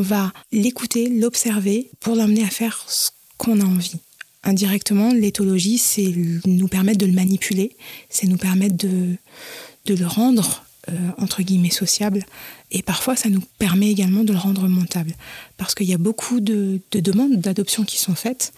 [0.00, 3.96] va l'écouter, l'observer pour l'emmener à faire ce qu'on a envie.
[4.44, 6.12] Indirectement, l'éthologie, c'est
[6.46, 7.76] nous permettre de le manipuler,
[8.08, 9.16] c'est nous permettre de,
[9.88, 12.24] le rendre, euh, entre guillemets, sociable.
[12.70, 15.12] Et parfois, ça nous permet également de le rendre montable.
[15.56, 18.52] Parce qu'il y a beaucoup de, de demandes d'adoption qui sont faites.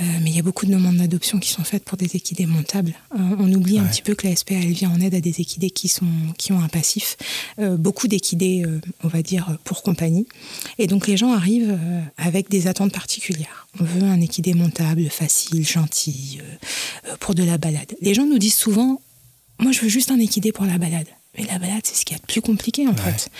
[0.00, 2.46] Euh, mais il y a beaucoup de demandes d'adoption qui sont faites pour des équidés
[2.46, 2.94] montables.
[3.14, 5.40] Euh, on oublie un petit peu que la SPA, elle vient en aide à des
[5.40, 7.16] équidés qui, sont, qui ont un passif.
[7.58, 8.64] Euh, beaucoup d'équidés,
[9.02, 10.26] on va dire, pour compagnie.
[10.78, 11.78] Et donc les gens arrivent
[12.16, 13.66] avec des attentes particulières.
[13.80, 16.38] On veut un équidé montable, facile, gentil,
[17.20, 17.94] pour de la balade.
[18.00, 19.00] Les gens nous disent souvent,
[19.58, 21.08] moi je veux juste un équidé pour la balade.
[21.36, 23.30] Mais la balade, c'est ce qui est a de plus compliqué en fait.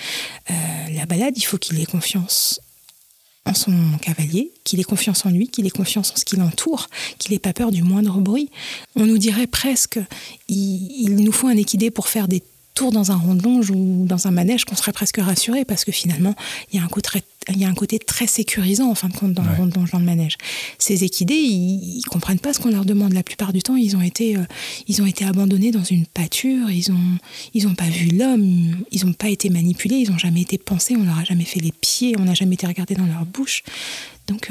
[0.93, 2.61] la balade, il faut qu'il ait confiance
[3.53, 7.33] son cavalier, qu'il ait confiance en lui, qu'il ait confiance en ce qui l'entoure, qu'il
[7.33, 8.49] n'ait pas peur du moindre bruit.
[8.95, 9.99] On nous dirait presque,
[10.47, 12.43] il, nous faut un équidé pour faire des
[12.89, 15.91] dans un rond de longe ou dans un manège qu'on serait presque rassuré parce que
[15.91, 16.33] finalement,
[16.71, 19.09] il y a un côté très, il y a un côté très sécurisant en fin
[19.09, 20.37] de compte dans le de manège.
[20.77, 23.13] Ces équidés, ils, ne comprennent pas ce qu'on leur demande.
[23.13, 24.43] La plupart du temps, ils ont été, euh,
[24.87, 27.17] ils ont été abandonnés dans une pâture, ils ont,
[27.53, 30.95] ils ont pas vu l'homme, ils n'ont pas été manipulés, ils n'ont jamais été pensés,
[30.95, 33.63] on leur a jamais fait les pieds, on n'a jamais été regardé dans leur bouche.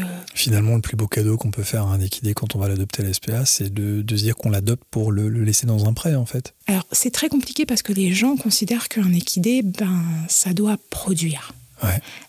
[0.00, 2.68] Euh, Finalement, le plus beau cadeau qu'on peut faire à un équidé quand on va
[2.68, 5.86] l'adopter à la SPA, c'est de, de, se dire qu'on l'adopte pour le, laisser dans
[5.86, 6.54] un prêt, en fait.
[6.66, 11.52] Alors, c'est très compliqué parce que les gens considèrent qu'un équidé, ben, ça doit produire.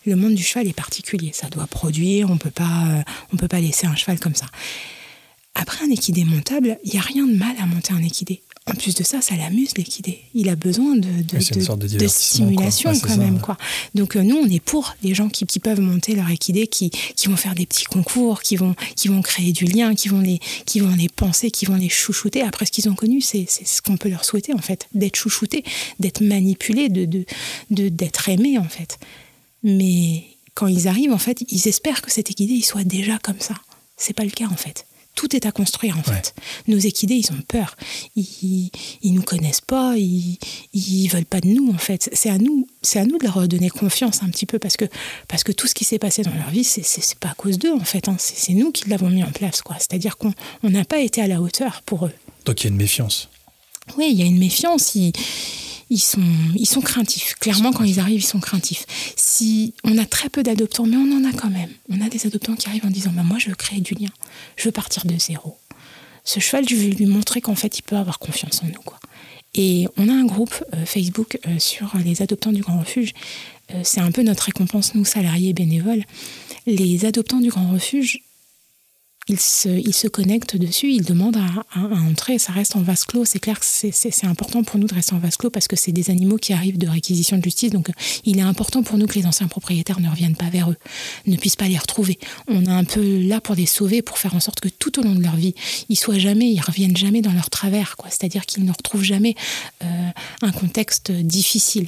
[0.06, 3.48] Le monde du cheval est particulier, ça doit produire, on peut pas, euh, on peut
[3.48, 4.46] pas laisser un cheval comme ça.
[5.54, 8.42] Après un équidé montable, il n'y a rien de mal à monter un équidé.
[8.66, 10.20] En plus de ça, ça l'amuse l'équidé.
[10.34, 11.40] Il a besoin de, de,
[12.06, 13.40] stimulation quand même.
[13.40, 13.56] Quoi.
[13.94, 17.28] Donc euh, nous, on est pour les gens qui, peuvent monter leur équidé, qui, qui,
[17.28, 20.38] vont faire des petits concours, qui vont, qui vont créer du lien, qui vont, les,
[20.66, 22.42] qui vont les penser, qui vont les chouchouter.
[22.42, 25.64] Après, ce qu'ils ont connu, c'est ce qu'on peut leur souhaiter en fait, d'être chouchoutés,
[25.98, 27.10] d'être manipulés, d'être
[27.70, 28.98] de, d'être aimés en fait.
[29.62, 33.40] Mais quand ils arrivent, en fait, ils espèrent que cet équidé il soit déjà comme
[33.40, 33.54] ça.
[33.96, 34.86] C'est pas le cas, en fait.
[35.16, 36.34] Tout est à construire, en fait.
[36.68, 37.76] Nos équidés, ils ont peur.
[38.16, 38.70] Ils,
[39.02, 39.94] ils nous connaissent pas.
[39.96, 40.38] Ils,
[40.72, 42.08] ils veulent pas de nous, en fait.
[42.12, 44.86] C'est à nous, c'est à nous de leur donner confiance un petit peu parce que,
[45.28, 47.58] parce que tout ce qui s'est passé dans leur vie, c'est, c'est, pas à cause
[47.58, 48.08] d'eux, en fait.
[48.08, 48.16] Hein.
[48.18, 49.76] C'est, c'est nous qui l'avons mis en place, quoi.
[49.78, 52.12] C'est-à-dire qu'on n'a pas été à la hauteur pour eux.
[52.46, 53.28] Donc il y a une méfiance.
[53.98, 54.94] Oui, il y a une méfiance.
[54.94, 55.12] Ils,
[55.90, 56.22] ils sont,
[56.54, 57.34] ils sont craintifs.
[57.40, 58.86] Clairement, quand ils arrivent, ils sont craintifs.
[59.16, 61.70] Si on a très peu d'adoptants, mais on en a quand même.
[61.90, 64.08] On a des adoptants qui arrivent en disant bah, Moi, je veux créer du lien.
[64.56, 65.58] Je veux partir de zéro.
[66.24, 68.82] Ce cheval, je veux lui montrer qu'en fait, il peut avoir confiance en nous.
[68.84, 68.98] Quoi.
[69.54, 73.12] Et on a un groupe euh, Facebook euh, sur les adoptants du Grand Refuge.
[73.74, 76.04] Euh, c'est un peu notre récompense, nous, salariés et bénévoles.
[76.66, 78.22] Les adoptants du Grand Refuge
[79.28, 81.78] il se, il se connecte dessus, il demande à,
[82.08, 83.24] entrer, ça reste en vase clos.
[83.24, 85.92] C'est clair que c'est important pour nous de rester en vase clos parce que c'est
[85.92, 87.70] des animaux qui arrivent de réquisition de justice.
[87.70, 87.90] Donc
[88.24, 90.76] il est important pour nous que les anciens propriétaires ne reviennent pas vers eux,
[91.26, 92.18] ne puissent pas les retrouver.
[92.48, 95.02] On est un peu là pour les sauver, pour faire en sorte que tout au
[95.02, 95.54] long de leur vie,
[95.88, 97.96] ils soient jamais, ils reviennent jamais dans leur travers.
[98.08, 99.34] C'est-à-dire qu'ils ne retrouvent jamais
[99.84, 100.10] euh,
[100.42, 101.86] un contexte difficile.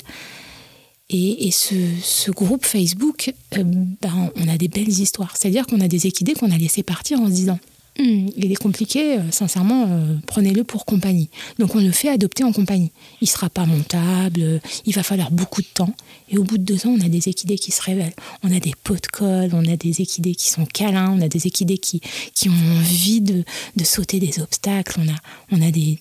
[1.12, 5.36] Et, ce, groupe Facebook, euh, ben, on a des belles histoires.
[5.36, 7.58] C'est-à-dire qu'on a des équidés qu'on a laissés partir en se disant
[7.98, 11.28] hm, il est compliqué, euh, sincèrement, euh, prenez-le pour compagnie.
[11.58, 12.92] Donc on le fait adopter en compagnie.
[13.20, 15.94] Il sera pas montable, il va falloir beaucoup de temps.
[16.30, 18.14] Et au bout de deux ans, on a des équidés qui se révèlent.
[18.42, 21.28] On a des pots de colle, on a des équidés qui sont câlins, on a
[21.28, 22.00] des équidés qui,
[22.34, 23.44] qui ont envie de,
[23.76, 25.16] de sauter des obstacles, on a,
[25.50, 25.98] on a des,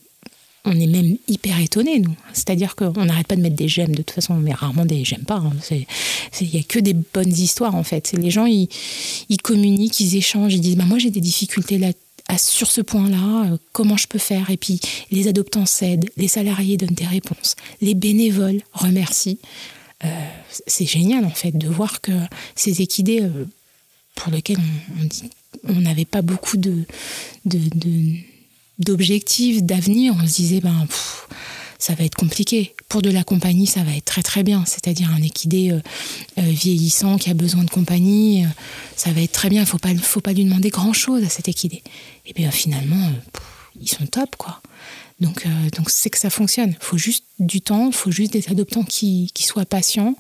[0.64, 2.16] on est même hyper étonnés, nous.
[2.34, 5.24] C'est-à-dire qu'on n'arrête pas de mettre des j'aime, de toute façon, mais rarement des j'aime
[5.24, 5.42] pas.
[5.72, 5.84] Il hein.
[6.42, 8.12] n'y a que des bonnes histoires, en fait.
[8.14, 8.68] Les gens, ils,
[9.44, 11.92] communiquent, ils échangent, ils disent bah, Moi, j'ai des difficultés là,
[12.38, 14.50] sur ce point-là, euh, comment je peux faire?
[14.50, 19.40] Et puis, les adoptants cèdent, les salariés donnent des réponses, les bénévoles remercient.
[20.04, 20.08] Euh,
[20.68, 22.12] c'est génial, en fait, de voir que
[22.56, 23.46] ces équidés, euh,
[24.16, 24.60] pour lesquels
[25.68, 26.86] on n'avait pas beaucoup de
[28.82, 30.88] d'objectifs, d'avenir, on se disait, ben,
[31.82, 32.76] ça va être compliqué.
[32.90, 34.64] Pour de la compagnie, ça va être très très bien.
[34.68, 35.80] C'est-à-dire un équidé euh,
[36.38, 38.48] euh, vieillissant qui a besoin de compagnie, euh,
[38.96, 39.62] ça va être très bien.
[39.62, 41.82] Il faut pas, faut pas lui demander grand-chose à cet équidé.
[42.28, 43.10] Et bien finalement,
[43.82, 44.62] ils sont top, quoi.
[45.20, 46.72] Donc, donc c'est que ça fonctionne.
[46.72, 50.16] Il faut juste du temps, il faut juste des adoptants qui, qui soient patients.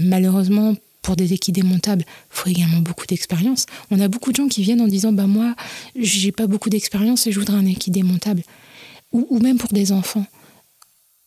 [0.00, 0.74] Malheureusement,
[1.08, 3.64] pour des équidés montables, il faut également beaucoup d'expérience.
[3.90, 5.54] On a beaucoup de gens qui viennent en disant bah moi,
[5.96, 8.42] j'ai pas beaucoup d'expérience et je voudrais un équidé montable.
[9.12, 10.26] Ou, même pour des enfants.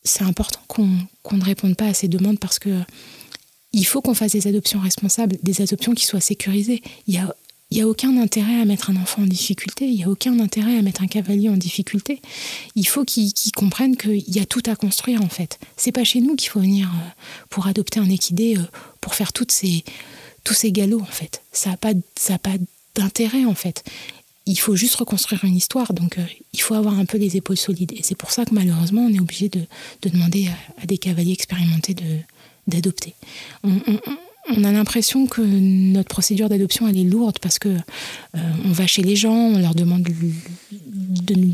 [0.04, 0.88] C'est important qu'on
[1.28, 2.70] qu ne réponde pas à ces demandes parce que
[3.74, 6.84] il faut qu'on fasse des adoptions responsables, des adoptions qui soient sécurisées.
[7.08, 7.34] Il y a
[7.72, 10.38] il n'y a aucun intérêt à mettre un enfant en difficulté, il n'y a aucun
[10.42, 12.22] intérêt à mettre un cavalier en difficulté.
[12.76, 15.58] Il faut qu'ils qu comprennent qu'il y a tout à construire en fait.
[15.78, 17.10] C'est pas chez nous qu'il faut venir euh,
[17.50, 18.64] pour adopter un équidé, euh,
[19.00, 19.86] pour faire toutes ces,
[20.44, 21.44] tous ces galops en fait.
[21.54, 22.56] Ça n'a pas, ça pas
[22.96, 23.86] d'intérêt en fait.
[24.48, 27.58] Il faut juste reconstruire une histoire, donc euh, il faut avoir un peu les épaules
[27.58, 27.94] solides.
[27.96, 29.62] Et c'est pour ça que malheureusement on est obligé de,
[30.02, 30.50] de, demander
[30.82, 31.96] à, des cavaliers expérimentés
[32.68, 33.14] d'adopter.
[33.64, 33.80] On
[34.64, 39.02] a l'impression que notre procédure d'adoption elle est lourde parce que euh, on va chez
[39.02, 41.54] les gens, on leur demande de nous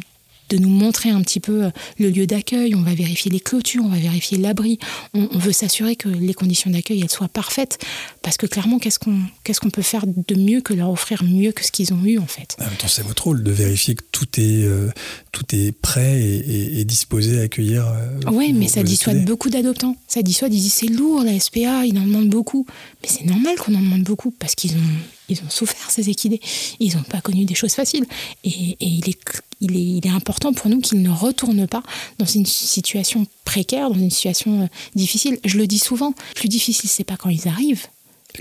[0.50, 3.90] de nous montrer un petit peu le lieu d'accueil, on va vérifier les clôtures, on
[3.90, 4.80] va vérifier l'abri,
[5.14, 7.80] on, on, veut s'assurer que les conditions d'accueil elles soient parfaites,
[8.22, 11.52] parce que clairement, qu'est-ce qu'on qu'est-ce qu'on peut faire de mieux que leur offrir mieux
[11.52, 12.56] que ce qu'ils ont eu en fait?
[12.60, 14.90] En même temps, c'est votre rôle de vérifier que tout est, euh,
[15.32, 17.88] tout est prêt et, et, et, disposé à accueillir.
[17.88, 19.96] Euh, oui, mais ça dissuade beaucoup d'adoptants.
[20.08, 22.66] Ça dissuade, ils disent c'est lourd la SPA, ils en demandent beaucoup.
[23.02, 26.42] Mais c'est normal qu'on en demande beaucoup, parce qu'ils ont ils ont souffert ces équidés.
[26.80, 28.06] Ils n'ont pas connu des choses faciles.
[28.44, 29.20] Et, et il, est,
[29.62, 31.84] il, est, il, est, important pour nous qu'ils ne retournent pas
[32.20, 35.40] dans une situation précaire, dans une situation euh, difficile.
[35.46, 37.88] Je le dis souvent, le plus difficile, c'est pas quand ils arrivent.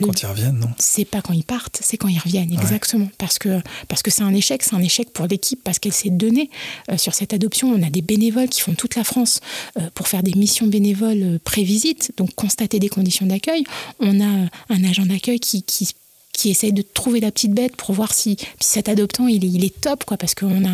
[0.02, 3.06] Quand ils reviennent, non C'est pas quand ils partent, c'est quand ils reviennent, exactement.
[3.06, 3.10] Ouais.
[3.18, 6.10] Parce que parce que c'est un échec, c'est un échec pour l'équipe, parce qu'elle s'est
[6.10, 6.50] donnée
[6.90, 7.70] euh, sur cette adoption.
[7.72, 9.40] On a des bénévoles qui font toute la France
[9.78, 13.64] euh, pour faire des missions bénévoles euh, pré-visite, donc constater des conditions d'accueil.
[14.00, 15.88] On a un agent d'accueil qui, qui
[16.36, 20.04] qui essaye de trouver la petite bête pour voir si, cet adoptant il est, top
[20.04, 20.70] quoi parce qu'on a,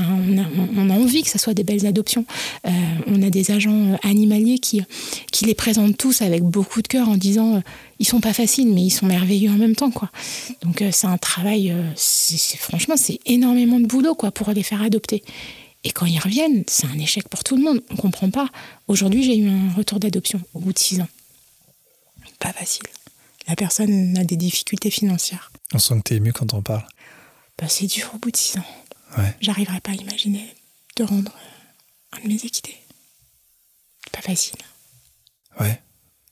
[0.77, 2.27] on a, envie que ça soit des belles adoptions.
[2.67, 2.71] Euh,
[3.07, 4.83] on a des agents animaliers qui,
[5.31, 7.61] qui les présentent tous avec beaucoup de cœur en disant euh,
[8.01, 10.11] ils sont pas faciles mais ils sont merveilleux en même temps quoi.
[10.63, 11.95] Donc euh, c'est un travail euh,
[12.59, 15.23] franchement c'est énormément de boulot quoi pour les faire adopter.
[15.85, 17.81] Et quand ils reviennent c'est un échec pour tout le monde.
[17.91, 18.49] On comprend pas.
[18.89, 21.09] Aujourd'hui j'ai eu un retour d'adoption au bout de six ans.
[22.41, 22.83] Pas facile
[23.49, 25.51] la personne a des difficultés financières.
[25.75, 26.87] On sent que tu es ému quand on parle.
[27.59, 28.65] Bah, c'est dur au bout de six ans.
[29.19, 29.35] Ouais.
[29.41, 30.55] J'arriverai pas à imaginer
[30.97, 31.33] de rendre
[32.13, 32.77] un de mes équidés.
[34.11, 34.59] Pas facile.
[35.61, 35.81] Ouais.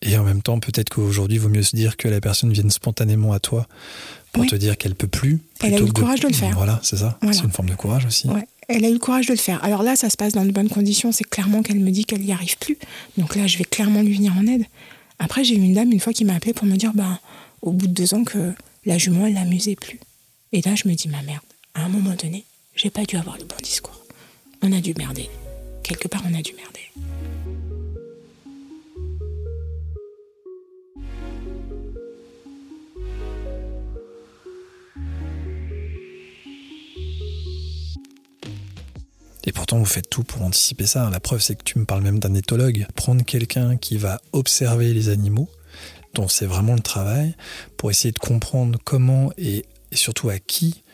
[0.02, 2.70] Et en même temps, peut-être qu'aujourd'hui, il vaut mieux se dire que la personne vienne
[2.70, 3.66] spontanément à toi
[4.32, 5.40] pour te dire qu'elle peut plus.
[5.60, 6.54] Elle a eu le courage de, le faire.
[6.54, 7.18] Voilà, c'est ça.
[7.32, 8.28] C'est une forme de courage aussi.
[8.28, 8.46] Ouais.
[8.68, 9.62] Elle a eu le courage de le faire.
[9.64, 11.12] Alors là, ça se passe dans de bonnes conditions.
[11.12, 12.78] C'est clairement qu'elle me dit qu'elle n'y arrive plus.
[13.18, 14.64] Donc là, je vais clairement lui venir en aide.
[15.22, 17.20] Après, j'ai eu une dame une fois qui m'a appelé pour me dire, bah,
[17.60, 18.54] au bout de deux ans, que
[18.86, 20.00] la jument, elle l'amusait plus.
[20.52, 23.36] Et là, je me dis, ma merde, à un moment donné, j'ai pas dû avoir
[23.36, 24.02] le bon discours.
[24.62, 25.28] On a dû merder.
[25.82, 26.80] Quelque part, on a dû merder.
[39.50, 41.10] Et pourtant, vous faites tout pour anticiper ça.
[41.10, 42.86] La preuve, c'est que tu me parles même d'un éthologue.
[42.94, 45.48] Prendre quelqu'un qui va observer les animaux,
[46.14, 47.34] dont c'est vraiment le travail,
[47.76, 50.84] pour essayer de comprendre comment et, surtout à qui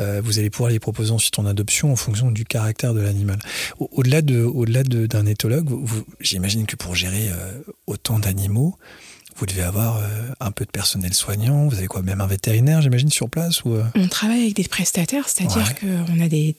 [0.00, 3.38] euh, vous allez pouvoir les proposer ensuite en adoption en fonction du caractère de l'animal.
[3.80, 5.68] Au-delà de, au-delà d'un éthologue,
[6.18, 8.78] j'imagine que pour gérer euh, autant d'animaux,
[9.36, 11.68] vous devez avoir euh, un peu de personnel soignant.
[11.68, 15.28] Vous avez quoi, même un vétérinaire, j'imagine, sur place ou On travaille avec des prestataires,
[15.28, 16.56] c'est-à-dire qu'on a des,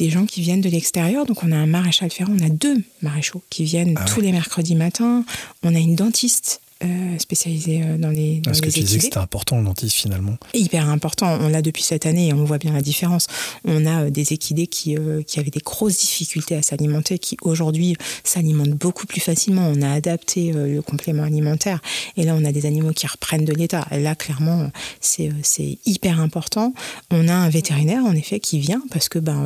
[0.00, 1.26] des gens qui viennent de l'extérieur.
[1.26, 4.32] Donc on a un maréchal ferrant, on a deux maréchaux qui viennent ah tous les
[4.32, 5.24] mercredis matins.
[5.62, 9.18] On a une dentiste euh, spécialisé euh, dans les Parce que tu disais que c'était
[9.18, 10.38] important le dentiste finalement.
[10.54, 11.38] Hyper important.
[11.42, 13.26] On l'a depuis cette année et on voit bien la différence.
[13.66, 17.96] On a euh, des équidés qui, qui avaient des grosses difficultés à s'alimenter, qui aujourd'hui
[18.24, 19.70] s'alimentent beaucoup plus facilement.
[19.70, 21.80] On a adapté le complément alimentaire
[22.16, 23.86] et là on a des animaux qui reprennent de l'état.
[23.90, 26.72] Là clairement c'est hyper important.
[27.10, 29.44] On a un vétérinaire en effet qui vient parce que ben,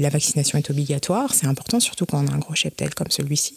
[0.00, 1.34] la vaccination est obligatoire.
[1.34, 3.54] C'est important surtout quand on a un gros cheptel comme celui-ci.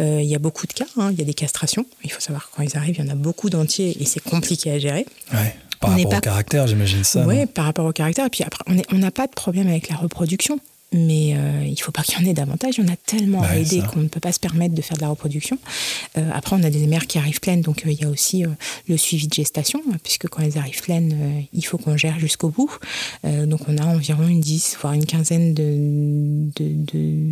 [0.00, 0.86] Il y a beaucoup de cas.
[0.96, 1.10] Hein.
[1.12, 1.86] Il y a des castrations.
[2.04, 4.70] Il faut savoir quand ils arrivent, il y en a beaucoup d'entiers et c'est compliqué
[4.70, 5.06] à gérer.
[5.32, 5.54] Ouais.
[5.80, 7.26] Par rapport au caractère, j'imagine ça.
[7.26, 8.26] Oui, par rapport au caractère.
[8.26, 10.60] Et puis après, on n'a pas de problème avec la reproduction.
[10.94, 12.74] Mais euh, il ne faut pas qu'il y en ait davantage.
[12.76, 14.96] Il y en a tellement à aider qu'on ne peut pas se permettre de faire
[14.96, 15.58] de la reproduction.
[16.18, 18.44] Euh, après, on a des mères qui arrivent pleines, donc euh, il y a aussi
[18.88, 22.70] le suivi de gestation, puisque quand elles arrivent pleines, il faut qu'on gère jusqu'au bout.
[23.24, 27.22] donc on a environ une dix, voire une quinzaine de, de de,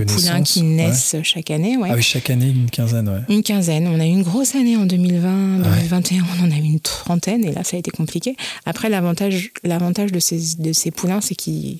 [0.00, 1.76] poulains qui naissent chaque année.
[1.76, 1.88] Ouais.
[1.90, 3.20] Ah oui, chaque année, une quinzaine, ouais.
[3.28, 3.86] Une quinzaine.
[3.88, 7.44] On a eu une grosse année en 2020, 2021, on en a eu une trentaine,
[7.44, 8.36] et là, ça a été compliqué.
[8.66, 11.78] Après, l'avantage, de ces, de ces poulains, c'est qu'ils,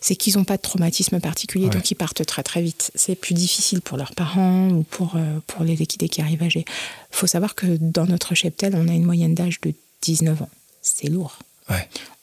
[0.00, 2.90] c'est qu'ils n'ont pas de traumatisme particulier, donc ils partent très très vite.
[2.94, 6.64] C'est plus difficile pour leurs parents ou pour, euh, pour les équidés qui arrivent âgés.
[6.66, 10.50] Il faut savoir que dans notre cheptel, on a une moyenne d'âge de 19 ans.
[10.80, 11.38] C'est lourd.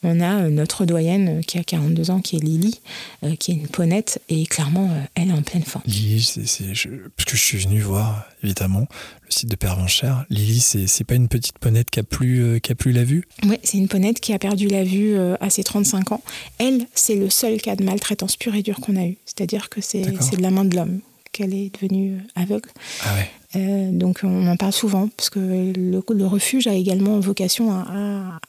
[0.02, 2.80] On a euh, notre doyenne euh, qui a 42 ans, qui est Lily,
[3.22, 5.84] euh, qui est une ponette, et clairement, elle est en pleine forme.
[5.86, 8.86] Lily, c'est, parce que je suis venu voir, évidemment,
[9.26, 10.24] le site de Père Vanchère.
[10.30, 13.24] Lily, c'est, c'est pas une petite ponette qui a plus, qui a plus la vue?
[13.44, 16.22] Oui, c'est une ponette qui a perdu la vue à ses 35 ans.
[16.58, 19.18] Elle, c'est le seul cas de maltraitance pure et dure qu'on a eu.
[19.26, 21.00] C'est-à-dire que c'est, de la main de l'homme
[21.32, 22.70] qu'elle est devenue aveugle.
[23.02, 23.90] Ah ouais.
[23.92, 28.40] donc on en parle souvent parce que le, refuge a également vocation à, à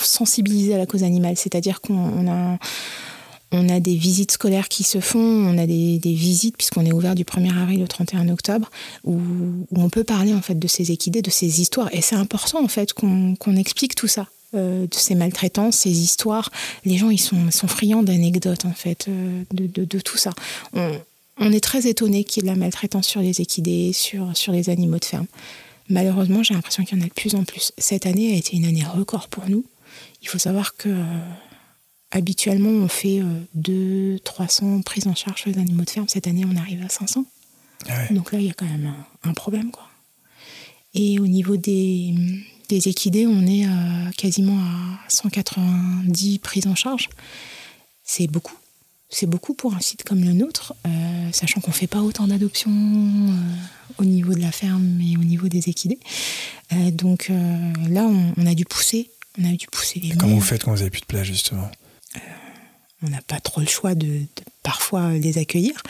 [0.00, 1.36] sensibiliser à la cause animale.
[1.36, 2.58] C'est-à-dire qu'on a,
[3.52, 7.14] on a des visites scolaires qui se font, on a des, visites, puisqu'on est ouvert
[7.14, 8.70] du 1er avril au 31 octobre,
[9.04, 9.20] où,
[9.74, 11.88] on peut parler en fait de ces équidés, de ces histoires.
[11.92, 14.26] Et c'est important en fait qu'on explique tout ça.
[14.54, 16.50] Euh, de ces maltraitances, ces histoires.
[16.84, 20.32] Les gens, ils sont, sont friands d'anecdotes, en fait, euh, de, de, tout ça.
[20.74, 20.92] On,
[21.38, 24.52] on est très étonné qu'il y ait de la maltraitance sur les équidés, sur, sur
[24.52, 25.24] les animaux de ferme.
[25.92, 27.72] Malheureusement, j'ai l'impression qu'il y en a de plus en plus.
[27.76, 29.64] Cette année a été une année record pour nous.
[30.22, 31.04] Il faut savoir que euh,
[32.10, 33.20] habituellement, on fait
[33.54, 36.08] 200, 300 prises en charge les animaux de ferme.
[36.08, 37.26] Cette année, on arrive à 500.
[37.88, 39.70] Ah Donc là, il y a quand même un, problème.
[39.70, 39.86] Quoi.
[40.94, 42.14] Et au niveau des,
[42.70, 43.66] des équidés, on est
[44.16, 47.10] quasiment à 190 prises en charge.
[48.02, 48.56] C'est beaucoup
[49.12, 52.26] c'est beaucoup pour un site comme le nôtre, euh, sachant qu'on ne fait pas autant
[52.26, 53.32] d'adoptions euh,
[53.98, 56.00] au niveau de la ferme et au niveau des équidés.
[56.72, 57.30] Euh, donc
[57.90, 59.10] là, on, a dû pousser.
[59.38, 61.70] On a dû pousser les Comment vous faites quand vous n'avez plus de place, justement?
[63.04, 64.20] On n'a pas trop le choix de,
[64.62, 65.82] parfois les accueillir.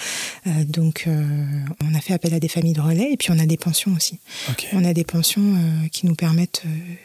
[0.66, 3.58] donc on a fait appel à des familles de relais et puis on a des
[3.58, 4.18] pensions aussi.
[4.72, 5.56] On a des pensions
[5.92, 6.62] qui nous permettent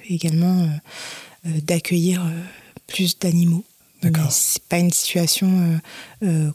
[0.09, 0.69] également
[1.43, 2.25] d'accueillir
[2.87, 3.65] plus d'animaux.
[4.03, 5.79] Mais c'est pas une situation
[6.23, 6.51] euh, euh,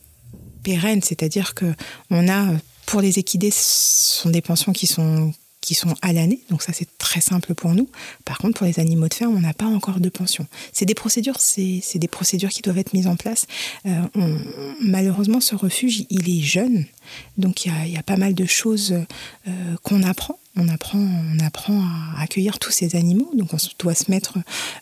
[0.62, 1.72] pérenne, c'est-à-dire que
[2.11, 2.46] on a
[2.87, 6.72] pour les équidés, ce sont des pensions qui sont qui sont à l'année, donc ça
[6.72, 7.88] c'est très simple pour nous.
[8.24, 10.48] Par contre, pour les animaux de ferme, on n'a pas encore de pension.
[10.72, 13.46] C'est des procédures, c'est des procédures qui doivent être mises en place.
[13.87, 14.02] Euh,
[14.81, 16.85] malheureusement, ce refuge, il est jeune,
[17.38, 18.96] donc il y a, pas mal de choses
[19.85, 21.09] qu'on apprend On apprend,
[22.17, 24.37] à accueillir tous ces animaux, donc on doit se mettre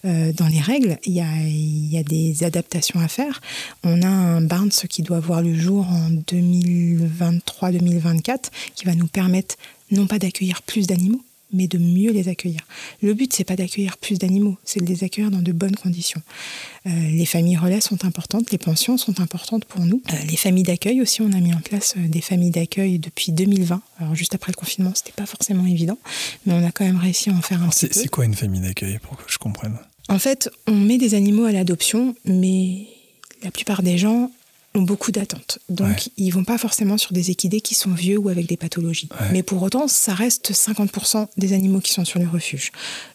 [0.05, 0.99] euh, dans les règles.
[1.05, 3.41] Il y, a, il y a des adaptations à faire.
[3.85, 9.55] On a un Barnes qui doit voir le jour en 2023-2024, qui va nous permettre
[9.93, 12.61] non pas d'accueillir plus d'animaux, mais de mieux les accueillir.
[13.03, 16.23] Le but, c'est pas d'accueillir plus d'animaux, c'est de les accueillir dans de bonnes conditions.
[16.87, 20.03] Euh, les familles relais sont importantes, les pensions sont importantes pour nous.
[20.13, 23.33] Euh, les familles d'accueil aussi, on a mis en place euh, des familles d'accueil depuis
[23.33, 23.83] 2020.
[23.99, 25.99] Alors juste après le confinement, c'était pas forcément évident,
[26.47, 27.95] mais on a quand même réussi à en faire un petit peu.
[27.95, 29.77] C'est quoi une famille d'accueil pour que je comprenne?
[30.09, 32.87] En fait, on met des animaux à l'adoption, mais
[33.43, 34.31] la plupart des gens
[34.75, 35.59] ont beaucoup d'attentes.
[35.69, 35.97] Donc, Ouais.
[36.17, 39.09] ils vont pas forcément sur des équidés qui sont vieux ou avec des pathologies.
[39.21, 39.27] Ouais.
[39.33, 42.71] Mais pour autant, ça reste 50% des animaux qui sont sur le refuge.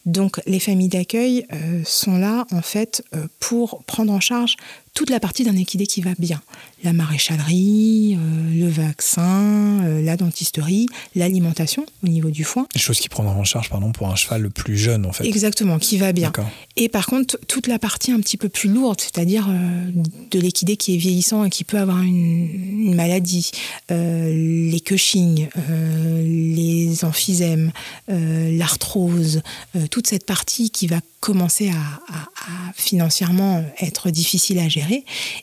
[0.05, 4.57] Donc, les familles d'accueil euh, sont là, en fait, euh, pour prendre en charge
[4.95, 6.41] toute la partie d'un équidé qui va bien.
[6.83, 12.65] La maréchalerie, euh, le vaccin, euh, la dentisterie, l'alimentation au niveau du foin.
[12.73, 15.25] Des choses qui prendront en charge, pardon, pour un cheval le plus jeune, en fait.
[15.25, 16.31] Exactement, qui va bien.
[16.77, 19.91] Et par contre, toute la partie un petit peu plus lourde, c'est-à-dire euh,
[20.31, 22.49] de l'équidé qui est vieillissant et qui peut avoir une,
[22.87, 23.51] une maladie,
[23.89, 27.71] les cushings, euh, les emphysèmes,
[28.07, 29.41] l'arthrose,
[29.91, 31.73] toute cette partie qui va commencer à,
[32.13, 32.21] à-
[32.69, 34.84] à financièrement être difficile à gérer,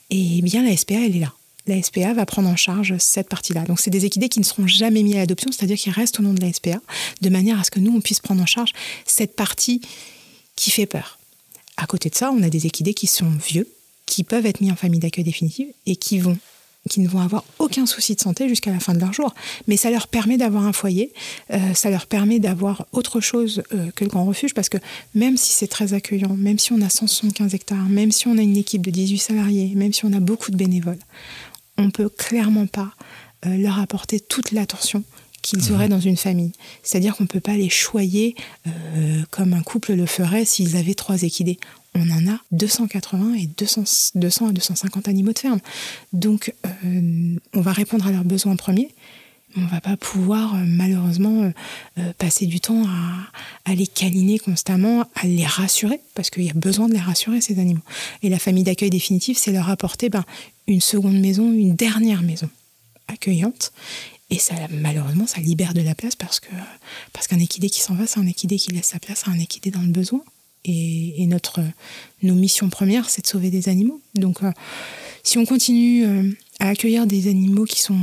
[0.09, 1.33] et bien la SPA, elle est là.
[1.65, 3.63] La SPA va prendre en charge cette partie-là.
[3.63, 6.23] Donc, c'est des équidés qui ne seront jamais mis à l'adoption, c'est-à-dire qu'ils restent au
[6.23, 6.81] nom de la SPA,
[7.21, 8.73] de manière à ce que nous, on puisse prendre en charge
[9.05, 9.81] cette partie
[10.55, 11.19] qui fait peur.
[11.77, 13.67] À côté de ça, on a des équidés qui sont vieux,
[14.05, 16.37] qui peuvent être mis en famille d'accueil définitive et qui vont
[16.89, 19.33] qui ne vont avoir aucun souci de santé jusqu'à la fin de leur jour.
[19.67, 21.13] Mais ça leur permet d'avoir un foyer,
[21.51, 24.77] euh, ça leur permet d'avoir autre chose euh, que le grand refuge, parce que
[25.15, 28.41] même si c'est très accueillant, même si on a 175 hectares, même si on a
[28.41, 30.99] une équipe de 18 salariés, même si on a beaucoup de bénévoles,
[31.77, 32.91] on peut clairement pas
[33.45, 35.03] euh, leur apporter toute l'attention
[35.41, 36.53] qu'ils auraient dans une famille.
[36.81, 40.93] C'est-à-dire qu'on ne peut pas les choyer euh, comme un couple le ferait s'ils avaient
[40.93, 41.59] trois équidés.
[41.95, 45.59] On en a 280 et 200, 200 à 250 animaux de ferme.
[46.11, 48.89] Donc, euh, on va répondre à leurs besoins premiers.
[49.55, 51.51] mais On va pas pouvoir euh, malheureusement
[51.99, 56.49] euh, passer du temps à, à les câliner constamment, à les rassurer, parce qu'il y
[56.49, 57.83] a besoin de les rassurer, ces animaux.
[58.23, 60.25] Et la famille d'accueil définitive, c'est leur apporter ben,
[60.67, 62.49] une seconde maison, une dernière maison
[63.07, 63.71] accueillante.
[64.29, 66.49] Et ça, malheureusement, ça libère de la place parce que
[67.11, 69.37] parce qu'un équidé qui s'en va, c'est un équidé qui laisse sa place à un
[69.37, 70.21] équidé dans le besoin.
[70.65, 71.59] Et, notre,
[72.21, 74.01] nos missions premières, c'est de sauver des animaux.
[74.15, 74.51] Donc, euh,
[75.23, 77.99] si on continue euh, à accueillir des animaux qui sont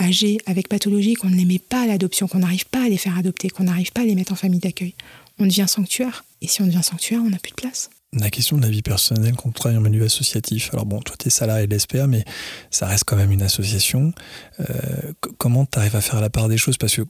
[0.00, 2.98] âgés, avec pathologie, qu'on ne les met pas à l'adoption, qu'on n'arrive pas à les
[2.98, 4.94] faire adopter, qu'on n'arrive pas à les mettre en famille d'accueil,
[5.38, 6.24] on devient sanctuaire.
[6.42, 7.88] Et si on devient sanctuaire, on n'a plus de place.
[8.14, 10.68] La question de la vie personnelle quand on travaille en milieu associatif.
[10.74, 12.24] Alors bon, toi, tu es salarié de l'SPA, mais
[12.70, 14.12] ça reste quand même une association.
[14.60, 16.76] Euh, comment tu arrives à faire la part des choses?
[16.76, 17.02] Parce que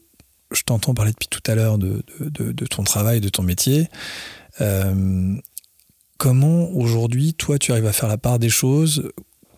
[0.53, 3.89] je t'entends parler depuis tout à l'heure de- de ton travail, de ton métier.
[4.61, 5.37] Euh,
[6.19, 9.11] comment aujourd'hui, toi, tu arrives à faire la part des choses?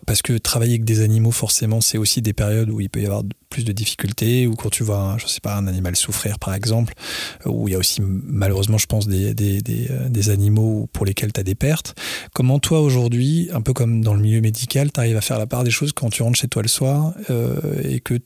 [0.05, 3.05] Parce que travailler avec des animaux, forcément, c'est aussi des périodes où il peut y
[3.05, 6.37] avoir plus de difficultés, ou quand tu vois, un, je sais pas, un animal souffrir,
[6.37, 6.93] par exemple,
[7.45, 11.33] où il y a aussi, malheureusement, je pense, des, des, des, euh, animaux pour lesquels
[11.33, 11.95] tu as des pertes.
[12.33, 15.47] Comment toi, aujourd'hui, un peu comme dans le milieu médical, tu arrives à faire la
[15.47, 18.19] part des choses quand tu rentres chez toi le soir euh, et que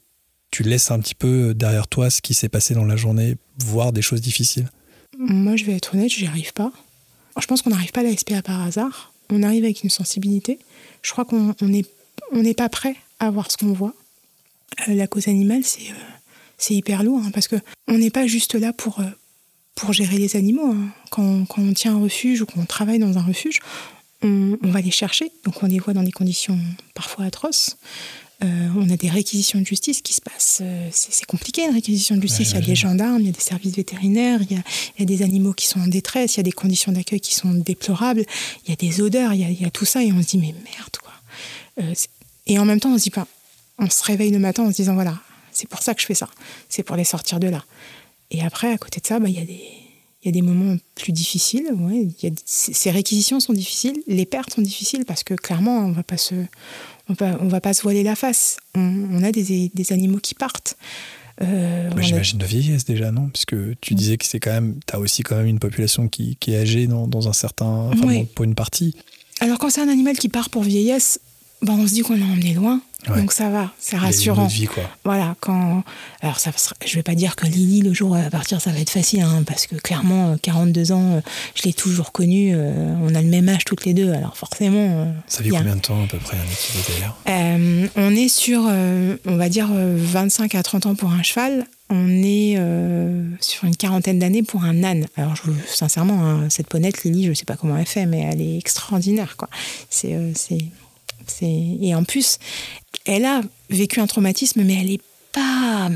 [0.51, 3.93] tu laisses un petit peu derrière toi ce qui s'est passé dans la journée, voire
[3.93, 4.69] des choses difficiles?
[5.19, 6.71] Moi, je vais être honnête, j'y arrive pas.
[7.39, 9.13] Je pense qu'on n'arrive pas à la SPA par hasard.
[9.29, 10.59] On arrive avec une sensibilité.
[11.01, 11.85] Je crois qu'on on n'est
[12.31, 13.93] on n'est pas prêt à voir ce qu'on voit.
[14.87, 17.55] Euh, la cause animale, c'est euh, hyper lourd hein, parce que
[17.87, 19.05] on n'est pas juste là pour, euh,
[19.75, 20.71] pour gérer les animaux.
[20.71, 20.89] hein.
[21.11, 23.59] Quand, quand on tient un refuge ou qu'on travaille dans un refuge,
[24.21, 25.31] on, on va les chercher.
[25.43, 26.57] Donc on les voit dans des conditions
[26.93, 27.77] parfois atroces.
[28.41, 30.59] Euh, on a des réquisitions de justice qui se passent.
[30.61, 32.51] euh, c'est compliqué une réquisition de justice.
[32.51, 34.63] il y a des gendarmes, il y a des services vétérinaires, il y a,
[34.97, 37.19] il y a des animaux qui sont en détresse, il y a des conditions d'accueil
[37.19, 38.23] qui sont déplorables,
[38.63, 40.21] il y a des odeurs, il y a, il y a tout ça et on
[40.21, 41.11] se dit mais merde quoi.
[41.81, 41.93] Euh,
[42.47, 43.27] et en même temps on se dit pas,
[43.77, 45.19] on se réveille le matin en se disant voilà
[45.51, 46.29] c'est pour ça que je fais ça,
[46.69, 47.65] c'est pour les sortir de là.
[48.31, 49.61] Et après à côté de ça bah, il y a des
[50.21, 51.69] il y a des moments plus difficiles.
[51.73, 55.33] Ouais, il y a, ces ces réquisitions sont difficiles, les pertes sont difficiles parce que
[55.33, 56.35] clairement, on va pas se,
[57.09, 58.57] on va, on va pas se voiler la face.
[58.75, 58.79] On,
[59.11, 60.77] on a des, des animaux qui partent.
[61.41, 63.29] Euh, Bah, on a- J'imagine de vieillesse déjà, non?
[63.29, 66.35] Puisque tu disais que c'est quand même, tu as aussi quand même une population qui,
[66.39, 68.17] qui est âgée dans, dans un certain, enfin, Oui.
[68.19, 68.95] bon, pour une partie.
[69.39, 71.19] Alors quand c'est un animal qui part pour vieillesse,
[71.61, 74.47] bah, on se dit qu'on l'a emmené loin Donc ça va, c'est rassurant.
[74.47, 74.83] Vie, quoi.
[75.05, 75.83] Voilà, quand.
[76.21, 76.51] Alors, ça,
[76.85, 78.89] je vais pas dire que Lily, le jour où elle va partir, ça va être
[78.89, 81.21] facile, hein, parce que clairement, 42 ans,
[81.55, 82.55] je l'ai toujours connue.
[82.55, 85.13] on a le même âge toutes les deux, alors forcément.
[85.27, 89.49] ça fait combien de temps à peu près un d'ailleurs On est sur, on va
[89.49, 94.43] dire, 25 à 30 ans pour un cheval on est euh, sur une quarantaine d'années
[94.43, 95.07] pour un âne.
[95.15, 98.19] Alors, je, sincèrement, hein, cette ponette, Lily, je ne sais pas comment elle fait, mais
[98.19, 99.37] elle est extraordinaire.
[99.37, 99.49] Quoi.
[99.89, 100.59] C'est, euh, c'est,
[101.41, 102.37] Et en plus,
[103.05, 104.99] elle a vécu un traumatisme, mais elle n'est
[105.31, 105.89] pas,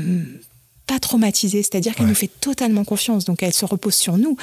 [0.86, 1.62] pas traumatisée.
[1.62, 3.24] C'est-à-dire qu'elle nous fait totalement confiance.
[3.24, 4.36] Donc, elle se repose sur nous.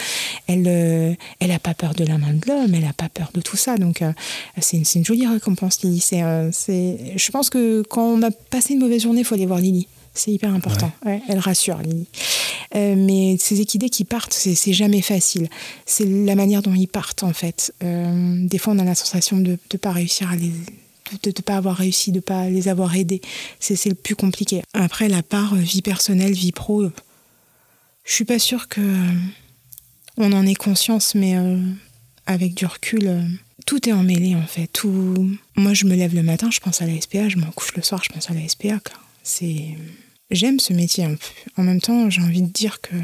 [0.47, 3.31] Elle n'a euh, elle pas peur de la main de l'homme, elle n'a pas peur
[3.33, 3.77] de tout ça.
[3.77, 4.03] Donc,
[4.59, 5.99] c'est, une, une, jolie récompense, Lily.
[5.99, 9.45] C'est, c'est, je pense que quand on a passé une mauvaise journée, il faut aller
[9.45, 9.87] voir Lily.
[10.13, 10.91] C'est hyper important.
[11.05, 12.07] elle rassure, Lily.
[12.75, 15.49] Euh, mais ces équidés qui partent, c'est jamais facile.
[15.85, 17.73] C'est la manière dont ils partent, en fait.
[17.83, 20.51] Euh, des fois, on a la sensation de ne pas réussir à les
[21.23, 23.21] de ne pas avoir réussi, de ne pas les avoir aidés.
[23.59, 24.61] C'est le plus compliqué.
[24.73, 26.85] Après, la part euh, vie personnelle, vie pro,
[28.03, 28.81] je suis pas sûre que
[30.17, 31.35] on en ait conscience, mais
[32.25, 33.23] avec du recul,
[33.65, 34.67] tout est emmêlé en fait.
[34.67, 35.37] Tout...
[35.55, 37.81] Moi, je me lève le matin, je pense à la SPA, je m'en couche le
[37.81, 38.79] soir, je pense à la SPA.
[40.31, 41.07] J'aime ce métier.
[41.57, 42.95] En même temps, j'ai envie de dire que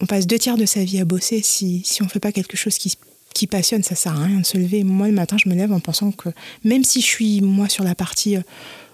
[0.00, 1.40] on passe deux tiers de sa vie à bosser.
[1.42, 2.96] Si, si on fait pas quelque chose qui,
[3.36, 4.82] qui passionne, ça sert à rien de se lever.
[4.82, 6.30] Moi, le matin, je me lève en pensant que
[6.64, 8.40] même si je suis moi sur la partie euh,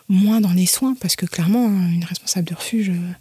[0.08, 3.12] moins dans les soins, parce que clairement, hein, une responsable de refuge, euh,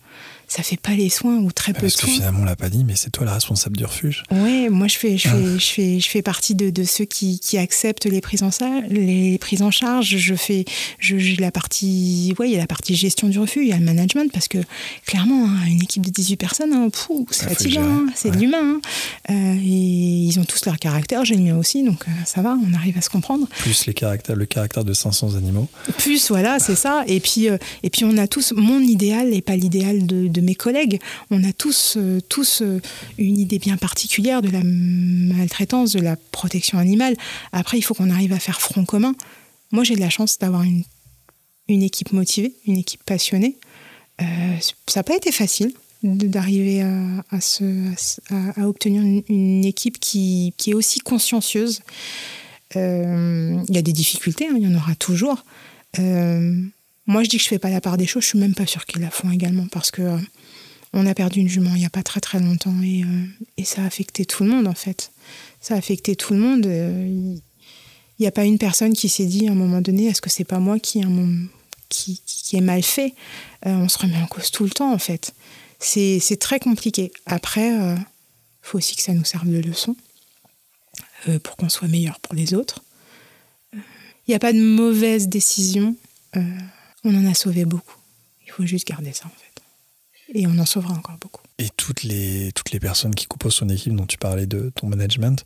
[0.52, 2.02] ça fait pas les soins ou très peu de soins.
[2.02, 4.24] Parce que finalement, on l'a pas dit, mais c'est toi la responsable du refuge.
[4.32, 5.58] Oui, moi je fais, je fais, ah.
[5.58, 8.84] je fais, je fais partie de, de ceux qui, qui, acceptent les prises en charge.
[8.90, 10.66] Les prises en charge, je fais,
[11.00, 13.78] je, la partie, ouais, il y a la partie gestion du refuge, il y a
[13.78, 14.58] le management parce que
[15.06, 16.90] clairement, hein, une équipe de 18 personnes, hein,
[17.32, 18.82] c'est fatigant, hein, c'est de l'humain.
[19.30, 22.58] Euh, et ils ont tous leur caractère, j'ai le mien aussi, donc euh, ça va,
[22.70, 23.48] on arrive à se comprendre.
[23.60, 25.70] Plus les caractères, le caractère de 500 animaux.
[25.98, 27.06] Plus, voilà, c'est ça.
[27.08, 30.41] Et puis, euh, et puis on a tous mon idéal et pas l'idéal de, de
[30.42, 31.00] mes collègues.
[31.30, 32.82] On a tous, euh, tous euh,
[33.18, 37.16] une idée bien particulière de la maltraitance, de la protection animale.
[37.52, 39.16] Après, il faut qu'on arrive à faire front commun.
[39.72, 40.84] Moi, j'ai de la chance d'avoir une,
[41.68, 43.58] une équipe motivée, une équipe passionnée.
[44.22, 44.26] Euh,
[44.88, 45.74] ça n'a pas été facile
[46.04, 51.82] d'arriver à, à, obtenir une, équipe qui, qui, est aussi consciencieuse.
[52.74, 55.44] Il y a des difficultés, hein, il y en aura toujours.
[57.12, 58.66] Moi, je dis que je fais pas la part des choses, je suis même pas
[58.66, 60.02] sûre qu'ils la font également parce que
[60.94, 63.26] on a perdu une jument il n'y a pas très très longtemps et, euh,
[63.58, 65.12] et, ça a affecté tout le monde en fait.
[65.60, 66.66] Ça a affecté tout le monde.
[66.66, 67.36] Euh,
[68.20, 70.30] il n'y a pas une personne qui s'est dit à un moment donné est-ce que
[70.30, 71.02] c'est pas moi qui,
[71.90, 73.14] qui, qui est mal fait?
[73.66, 75.34] Euh, On se remet en cause tout le temps en fait.
[75.80, 77.12] C'est très compliqué.
[77.26, 77.98] Après, il
[78.62, 79.96] faut aussi que ça nous serve de leçon
[81.44, 82.84] pour qu'on soit meilleur pour les autres.
[83.74, 85.96] Il n'y a pas de mauvaise décision.
[87.04, 87.98] On en a sauvé beaucoup.
[88.46, 89.52] Il faut juste garder ça en fait
[90.34, 91.42] et on en sauvera encore beaucoup.
[91.58, 94.88] Et toutes les, toutes les personnes qui composent son équipe dont tu parlais de ton
[94.88, 95.44] management,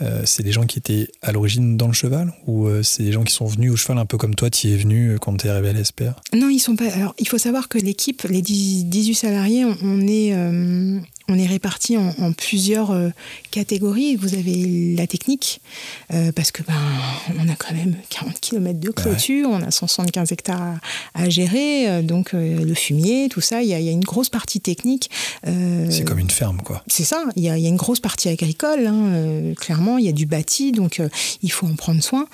[0.00, 3.12] euh, c'est des gens qui étaient à l'origine dans le cheval ou euh, c'est des
[3.12, 5.18] gens qui sont venus au cheval un peu comme toi, tu y es venu euh,
[5.18, 6.92] quand tu es arrivé à l'ESPR Non, ils sont pas.
[6.92, 10.32] Alors, il faut savoir que l'équipe, les 18 salariés, on est,
[11.28, 13.10] on est répartis en, plusieurs euh,
[13.50, 14.16] catégories.
[14.16, 15.60] Vous avez la technique,
[16.12, 16.74] euh, parce que ben,
[17.38, 20.78] on a quand même 40 km de clôture, on a 175 hectares
[21.14, 25.10] à, gérer, euh, donc le fumier, tout ça, il y, a une grosse partie technique.
[25.44, 26.82] c'est comme une ferme, quoi.
[26.86, 30.26] C'est ça, il y, a une grosse partie agricole, hein, clairement, il y a du
[30.26, 31.00] bâti, donc
[31.42, 32.26] il faut en prendre soin.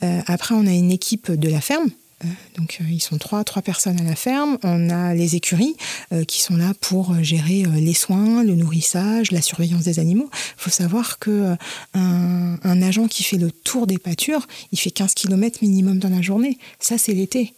[0.00, 1.90] après, on a une équipe de la ferme.
[2.24, 4.58] Euh, donc euh, ils sont trois, trois personnes à la ferme.
[4.62, 5.76] On a les écuries
[6.12, 10.28] euh, qui sont là pour gérer les soins, le nourrissage, la surveillance des animaux.
[10.32, 11.56] Il faut savoir que
[11.94, 16.22] un, agent qui fait le tour des pâtures, il fait 15 km minimum dans la
[16.22, 16.58] journée.
[16.78, 17.54] Ça, c'est l'été.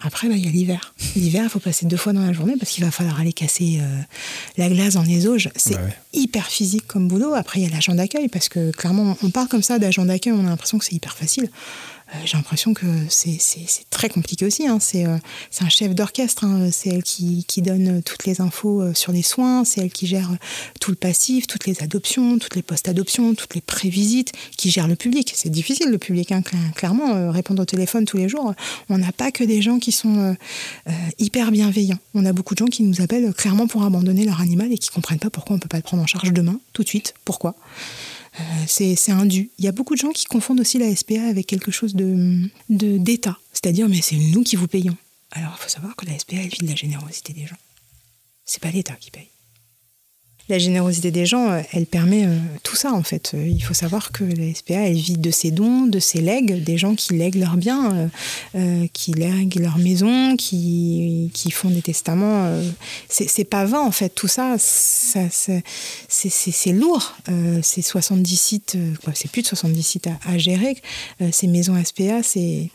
[0.00, 0.94] après, bah, il y a l'hiver.
[1.16, 3.80] L'hiver, il faut passer deux fois dans la journée parce qu'il va falloir aller casser
[4.58, 5.50] la glace dans les auges.
[5.56, 5.80] C'est bah
[6.12, 7.34] hyper physique comme boulot.
[7.34, 10.32] Après, il y a l'agent d'accueil parce que clairement, on parle comme ça d'agent d'accueil,
[10.32, 11.50] on a l'impression que c'est hyper facile.
[12.16, 13.38] Euh, j'ai l'impression que c'est
[13.90, 14.66] très compliqué aussi.
[14.66, 14.78] Hein.
[14.94, 15.18] Euh,
[15.50, 16.44] c'est un chef d'orchestre.
[16.44, 16.68] Hein.
[16.72, 19.64] C'est elle qui, donne toutes les infos euh, sur les soins.
[19.64, 20.30] C'est elle qui gère
[20.80, 24.96] tout le passif, toutes les adoptions, toutes les post-adoptions, toutes les prévisites, qui gère le
[24.96, 25.32] public.
[25.34, 26.42] C'est difficile le public, hein,
[26.74, 27.30] clairement.
[27.30, 28.54] répondre au téléphone tous les jours,
[28.88, 30.36] on n'a pas que des gens qui sont
[31.18, 31.98] hyper bienveillants.
[32.14, 34.90] On a beaucoup de gens qui nous appellent clairement pour abandonner leur animal et qui
[34.90, 37.14] comprennent pas pourquoi on peut pas le prendre en charge demain, tout de suite.
[37.24, 37.56] Pourquoi?
[37.56, 38.15] euh,
[38.66, 39.50] c'est un dû.
[39.58, 42.48] Il y a beaucoup de gens qui confondent aussi la SPA avec quelque chose de
[42.68, 44.96] d'État, c'est-à-dire mais c'est nous qui vous payons.
[45.32, 47.56] Alors il faut savoir que la SPA elle vit de la générosité des gens.
[48.44, 49.28] C'est pas l'État qui paye.
[50.48, 53.32] La générosité des gens, euh, elle permet euh, tout ça en fait.
[53.34, 56.62] Euh, il faut savoir que la SPA, elle vit de ses dons, de ses legs,
[56.62, 58.10] des gens qui lèguent leurs biens,
[58.92, 62.60] qui lèguent leur maison, qui, qui font des testaments.
[63.08, 64.10] c'est pas vain en fait.
[64.10, 67.16] Tout ça, ça c'est lourd.
[67.62, 68.76] c'est 70 sites,
[69.14, 70.76] c'est plus de 70 sites à, gérer.
[71.32, 72.70] ces maisons SPA, c'est.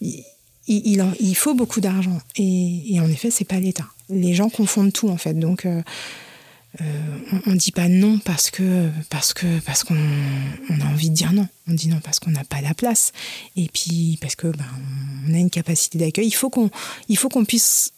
[0.00, 0.24] Il,
[0.68, 2.18] il, faut beaucoup d'argent.
[2.36, 3.86] Et, en effet, c'est pas l'État.
[4.08, 5.34] Les gens confondent tout en fait.
[5.34, 5.66] Donc.
[7.46, 11.32] On ne dit pas non parce que parce que parce qu'on a envie de dire
[11.32, 11.48] non.
[11.68, 13.12] On dit non parce qu'on n'a pas la place
[13.56, 14.66] et puis parce que ben,
[15.28, 16.26] on a une capacité d'accueil.
[16.26, 16.70] Il faut qu'on
[17.08, 17.92] il faut qu'on puisse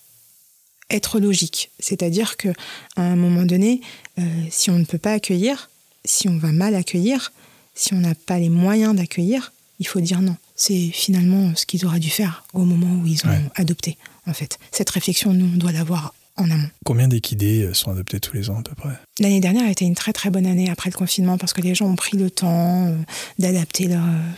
[0.90, 2.48] être logique, c'est-à-dire que
[2.96, 3.80] à un moment donné,
[4.18, 5.70] euh, si on ne peut pas accueillir,
[6.04, 7.32] si on va mal accueillir,
[7.74, 10.36] si on n'a pas les moyens d'accueillir, il faut dire non.
[10.56, 13.96] C'est finalement ce qu'ils auraient dû faire au moment où ils ont adopté.
[14.26, 16.14] En fait, cette réflexion, nous, on doit l'avoir
[16.84, 18.94] Combien d'équidés euh, sont adoptés tous les ans à peu près?
[19.18, 21.74] L'année dernière a été une très très bonne année après le confinement parce que les
[21.74, 22.96] gens ont pris le temps euh,
[23.38, 24.30] d'adapter leur, euh,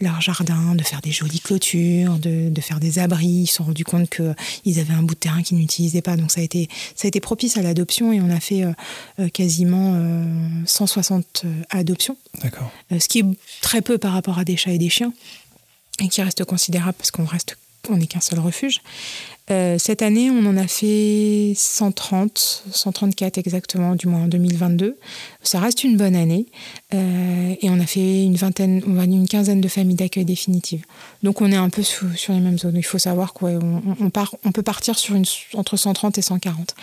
[0.00, 3.26] leur, jardin, de faire des jolies clôtures, de, faire des abris.
[3.26, 6.16] Ils se sont rendus compte qu'ils avaient un bout de terrain qu'ils n'utilisaient pas.
[6.16, 8.64] Donc ça a été, ça a été propice à l'adoption et on a fait
[9.32, 9.98] quasiment
[10.66, 12.16] 160 adoptions.
[12.42, 12.70] D'accord.
[12.90, 13.24] ce qui est
[13.60, 15.12] très peu par rapport à des chats et des chiens
[16.00, 17.56] et qui reste considérable parce qu'on reste
[17.90, 18.80] on n'est qu'un seul refuge.
[19.50, 24.96] Euh, cette année, on en a fait 130, 134 exactement, du moins en 2022.
[25.42, 26.46] Ça reste une bonne année.
[26.92, 30.84] Euh, et on a fait une vingtaine, on une quinzaine de familles d'accueil définitives.
[31.22, 32.76] Donc on est un peu sur les mêmes zones.
[32.76, 35.24] Il faut savoir qu'on on, peut partir sur une,
[35.54, 36.74] entre 130 et 140.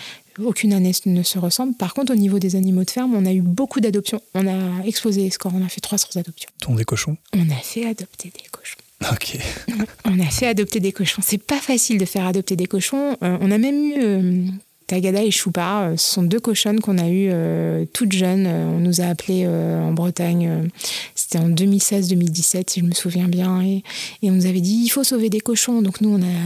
[0.42, 1.74] Aucune année ne se ressemble.
[1.74, 4.20] Par contre, au niveau des animaux de ferme, on a eu beaucoup d'adoptions.
[4.34, 5.52] On a explosé les scores.
[5.54, 6.50] On a fait 300 adoptions.
[6.60, 8.76] Ton des cochons On a fait adopter des cochons.
[10.04, 11.22] On a fait adopter des cochons.
[11.24, 13.16] C'est pas facile de faire adopter des cochons.
[13.22, 14.44] Euh, on a même eu euh,
[14.86, 15.82] Tagada et Choupa.
[15.82, 17.30] Euh, ce sont deux cochonnes qu'on a eues
[17.92, 18.46] toutes jeunes.
[18.46, 20.70] on nous a appelés en Bretagne.
[21.14, 23.62] C'était en 2016-2017, si je me souviens bien.
[23.62, 23.82] Et,
[24.22, 25.82] on nous avait dit il faut sauver des cochons.
[25.82, 26.36] Donc nous, on a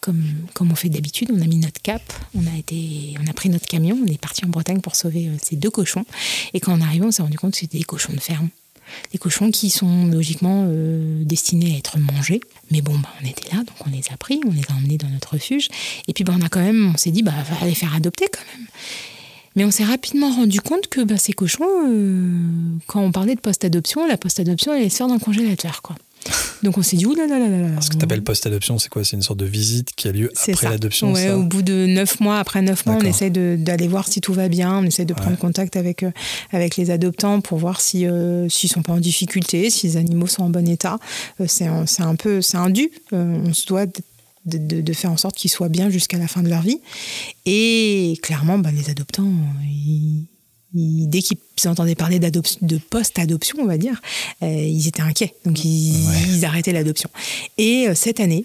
[0.00, 2.02] comme, comme, on fait d'habitude, on a mis notre cap,
[2.34, 5.30] on a, été, on a pris notre camion, on est parti en Bretagne pour sauver
[5.42, 6.04] ces deux cochons.
[6.52, 8.50] Et quand on arrive, on s'est rendu compte que c'était des cochons de ferme
[9.12, 12.40] des cochons qui sont logiquement euh, destinés à être mangés.
[12.70, 14.98] Mais bon, bah, on était là, donc on les a pris, on les a emmenés
[14.98, 15.68] dans notre refuge.
[16.08, 18.26] Et puis bah, on a quand même, on s'est dit, bah, va les faire adopter
[18.32, 18.66] quand même.
[19.56, 22.28] Mais on s'est rapidement rendu compte que bah, ces cochons, euh,
[22.86, 25.82] quand on parlait de post-adoption, la post-adoption, allait se faire dans le congélateur.
[25.82, 25.96] Quoi.
[26.62, 27.38] Donc on s'est dit, oulala.
[27.38, 29.04] Là, là, là, Ce que tu appelles post-adoption, c'est quoi?
[29.04, 32.20] C'est une sorte de visite qui a lieu après l'adoption ouais, Au bout de neuf
[32.20, 35.14] mois, après neuf mois, on essaie d'aller voir si tout va bien, on essaie de
[35.14, 36.10] prendre contact avec, euh,
[36.52, 39.96] avec les adoptants pour voir si, euh, s'ils ne sont pas en difficulté, si les
[39.96, 40.98] animaux sont en bon état.
[41.40, 42.90] Euh, c'est un, un, peu, c'est un dû.
[43.12, 46.48] on se doit de, de, faire en sorte qu'ils soient bien jusqu'à la fin de
[46.48, 46.80] leur vie.
[47.46, 50.26] Et clairement, bah, les adoptants, ils,
[50.74, 54.00] dès qu'ils entendaient parler de post-adoption, on va dire,
[54.42, 55.34] euh, ils étaient inquiets.
[55.44, 57.08] Donc, ils, arrêtaient l'adoption.
[57.58, 58.44] Et euh, cette année,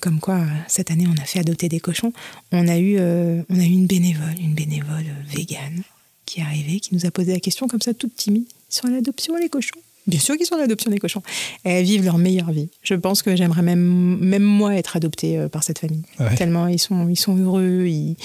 [0.00, 2.12] comme quoi, cette année, on a fait adopter des cochons,
[2.52, 5.82] on a eu, euh, on a eu une bénévole, une bénévole végane
[6.26, 9.36] qui est arrivée, qui nous a posé la question comme ça, toute timide, sur l'adoption
[9.36, 9.80] les cochons.
[10.10, 11.22] Bien sûr qu'ils sont l'adoption des cochons.
[11.64, 12.68] elles vivent leur meilleure vie.
[12.82, 16.02] Je pense que j'aimerais même, même moi être adoptée euh, par cette famille.
[16.36, 18.16] Tellement ils sont, ils sont heureux, ils,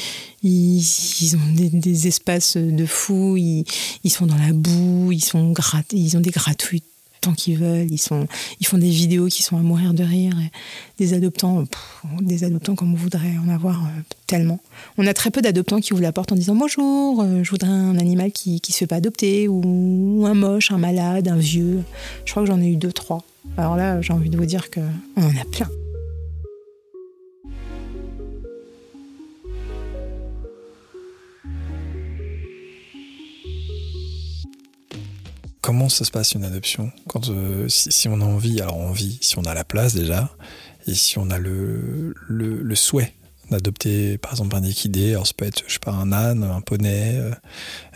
[0.44, 3.66] ils, ont des, espaces de fou, ils,
[4.04, 5.54] ils, sont dans la boue, ils, sont
[5.92, 6.86] ils ont des gratuites
[7.34, 7.92] qu'ils veulent.
[7.92, 8.28] Ils, sont,
[8.60, 10.36] ils font des vidéos qui sont à mourir de rire.
[10.98, 11.64] des adoptants,
[12.22, 14.60] des adoptants comme on voudrait en avoir euh, tellement.
[14.98, 17.70] On a très peu d'adoptants qui ouvrent la porte en disant bonjour, euh, je voudrais
[17.70, 21.84] un animal qui ne se fait pas adopter, ou, un moche, un malade, un vieux.
[22.26, 23.24] Je crois que j'en ai eu deux, trois.
[23.58, 25.70] Alors là, j'ai envie de vous dire qu'on en a plein.
[35.66, 39.40] Comment ça se passe une adoption Quand euh, si, on a envie, alors envie, si
[39.40, 40.30] on a la place déjà,
[40.88, 43.14] et si on a le, le, souhait
[43.50, 46.62] d'adopter par exemple un équidé, alors ça peut être je sais pas un âne, un
[46.62, 47.16] poney.
[47.16, 47.32] Euh,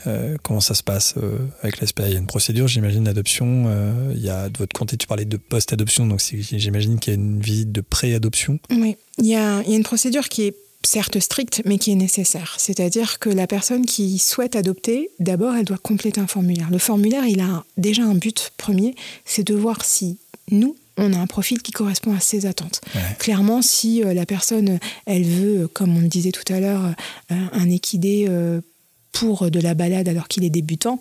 [0.07, 1.13] euh, comment ça se passe
[1.61, 3.69] avec l'espèce Il y a une procédure, j'imagine d'adoption.
[4.15, 7.19] il y a de votre côté, tu parlais de post-adoption, donc j'imagine qu'il y a
[7.19, 8.59] une visite de pré-adoption.
[8.71, 11.91] Oui, il y a, il y a une procédure qui est certes stricte, mais qui
[11.91, 12.55] est nécessaire.
[12.57, 16.69] C'est-à-dire que la personne qui souhaite adopter, d'abord, elle doit compléter un formulaire.
[16.71, 20.17] Le formulaire, il a déjà un but premier, c'est de voir si
[20.51, 22.81] nous, on a un profil qui correspond à ses attentes.
[23.19, 26.83] Clairement, si euh, la personne, elle veut, comme on le disait tout à l'heure,
[27.31, 28.61] euh, un équidé euh,
[29.11, 30.99] pour de la balade alors qu'il est débutant,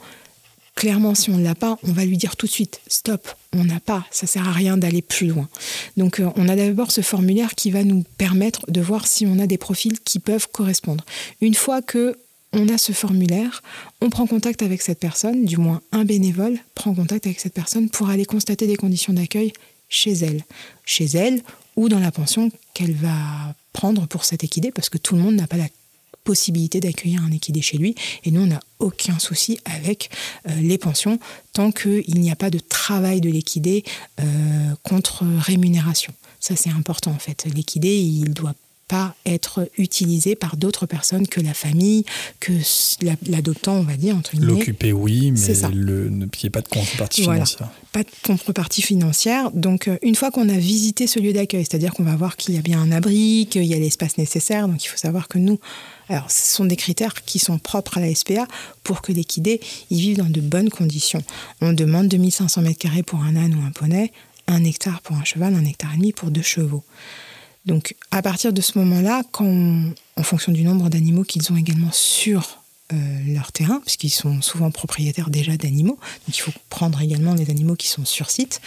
[0.75, 3.65] clairement, si on ne l'a pas, on va lui dire tout de suite stop, on
[3.65, 5.49] n'a pas, ça sert à rien d'aller plus loin.
[5.97, 9.39] Donc, euh, on a d'abord ce formulaire qui va nous permettre de voir si on
[9.39, 11.05] a des profils qui peuvent correspondre.
[11.41, 12.17] Une fois que
[12.53, 13.63] on a ce formulaire,
[14.01, 17.91] on prend contact avec cette personne, du moins un bénévole prend contact avec cette personne
[17.91, 19.53] pour aller constater des conditions d'accueil
[19.91, 20.45] chez elle,
[20.85, 21.43] chez elle
[21.77, 25.35] ou dans la pension qu'elle va prendre pour cet équidé, parce que tout le monde
[25.35, 25.69] n'a pas la
[26.29, 27.95] possibilité d'accueillir un équidé chez lui.
[28.23, 30.11] Et nous, on n'a aucun souci avec
[30.47, 31.19] euh, les pensions
[31.55, 33.83] tant qu'il n'y a pas de travail de l'équidé
[34.21, 34.25] euh,
[34.83, 36.13] contre rémunération.
[36.39, 37.47] Ça, c'est important en fait.
[37.55, 38.53] L'équidé, il doit
[38.89, 42.05] pas être utilisé par d'autres personnes que la famille,
[42.41, 42.53] que
[43.29, 44.53] l'adoptant, on va dire, entre guillemets.
[44.53, 47.69] L'occupé, oui, mais le, il n'y ait pas de contrepartie financière.
[47.93, 49.51] Pas de contrepartie financière.
[49.53, 52.55] Donc, euh, une fois qu'on a visité ce lieu d'accueil, c'est-à-dire qu'on va voir qu'il
[52.55, 55.39] y a bien un abri, qu'il y a l'espace nécessaire, donc il faut savoir que
[55.39, 55.59] nous,
[56.09, 58.49] alors, ce sont des critères qui sont propres à la SPA
[58.83, 59.61] pour que l'équidé
[59.91, 61.23] y vive dans de bonnes conditions.
[61.61, 64.11] On demande 2500 m2 pour un âne ou un poney,
[64.47, 66.83] un hectare pour un cheval, un hectare et demi pour deux chevaux.
[67.69, 72.63] Donc à partir de ce moment-là, en fonction du nombre d'animaux qu'ils ont également sur
[72.93, 72.97] euh,
[73.35, 77.77] leur terrain, puisqu'ils sont souvent propriétaires déjà d'animaux, donc il faut prendre également les animaux
[77.77, 78.63] qui sont sur site.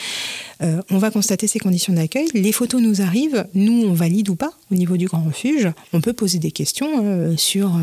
[0.61, 4.35] Euh, on va constater ces conditions d'accueil, les photos nous arrivent, nous on valide ou
[4.35, 7.79] pas au niveau du grand refuge, on peut poser des questions euh, sur,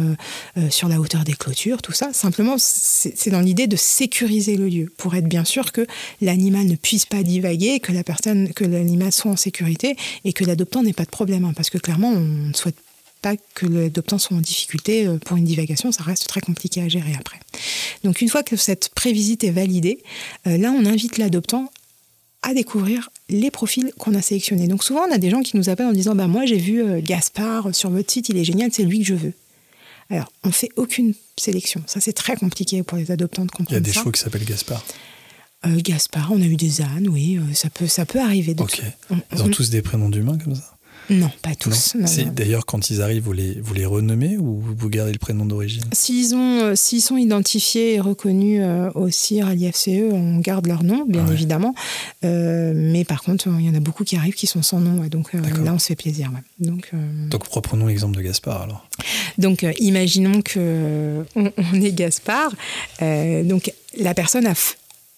[0.71, 2.13] sur la hauteur des clôtures, tout ça.
[2.13, 5.87] Simplement, c'est dans l'idée de sécuriser le lieu, pour être bien sûr que
[6.21, 10.45] l'animal ne puisse pas divaguer, que la personne, que l'animal soit en sécurité et que
[10.45, 12.77] l'adoptant n'ait pas de problème, hein, parce que clairement on ne souhaite
[13.21, 16.89] pas que l'adoptant soit en difficulté euh, pour une divagation, ça reste très compliqué à
[16.89, 17.39] gérer après.
[18.05, 20.03] Donc une fois que cette prévisite est validée,
[20.47, 21.71] euh, là on invite l'adoptant
[22.43, 24.69] à découvrir les profils qu'on a sélectionnés.
[24.69, 26.83] Donc souvent on a des gens qui nous appellent en disant bah moi j'ai vu
[26.83, 29.33] euh, Gaspard sur votre site, il est génial, c'est lui que je veux.
[30.11, 33.73] Alors on fait aucune sélection, ça c'est très compliqué pour les adoptants de comprendre.
[33.73, 34.85] Il y a des chevaux qui s'appellent Gaspard.
[35.67, 38.55] Gaspard, on a eu des ânes, oui, ça peut, ça peut arriver.
[38.59, 38.81] Ok.
[39.33, 40.78] Ils ont tous des prénoms d'humains comme ça?
[41.11, 41.97] Non, pas tous.
[42.35, 45.85] D'ailleurs, quand ils arrivent, vous les, vous les renommez ou vous gardez le prénom d'origine?
[45.93, 51.05] S'ils euh, sont identifiés et reconnus euh, au CIR, à l'IFCE, on garde leur nom,
[51.07, 51.75] bien évidemment.
[52.25, 55.05] Euh, mais par contre, il y en a beaucoup qui arrivent qui sont sans nom.
[55.07, 56.31] donc là, on se fait plaisir.
[56.59, 56.91] Donc,
[57.31, 58.87] donc reprenons l'exemple de Gaspard alors.
[59.39, 62.53] Donc imaginons qu'on on est Gaspard.
[63.45, 64.55] donc la personne a,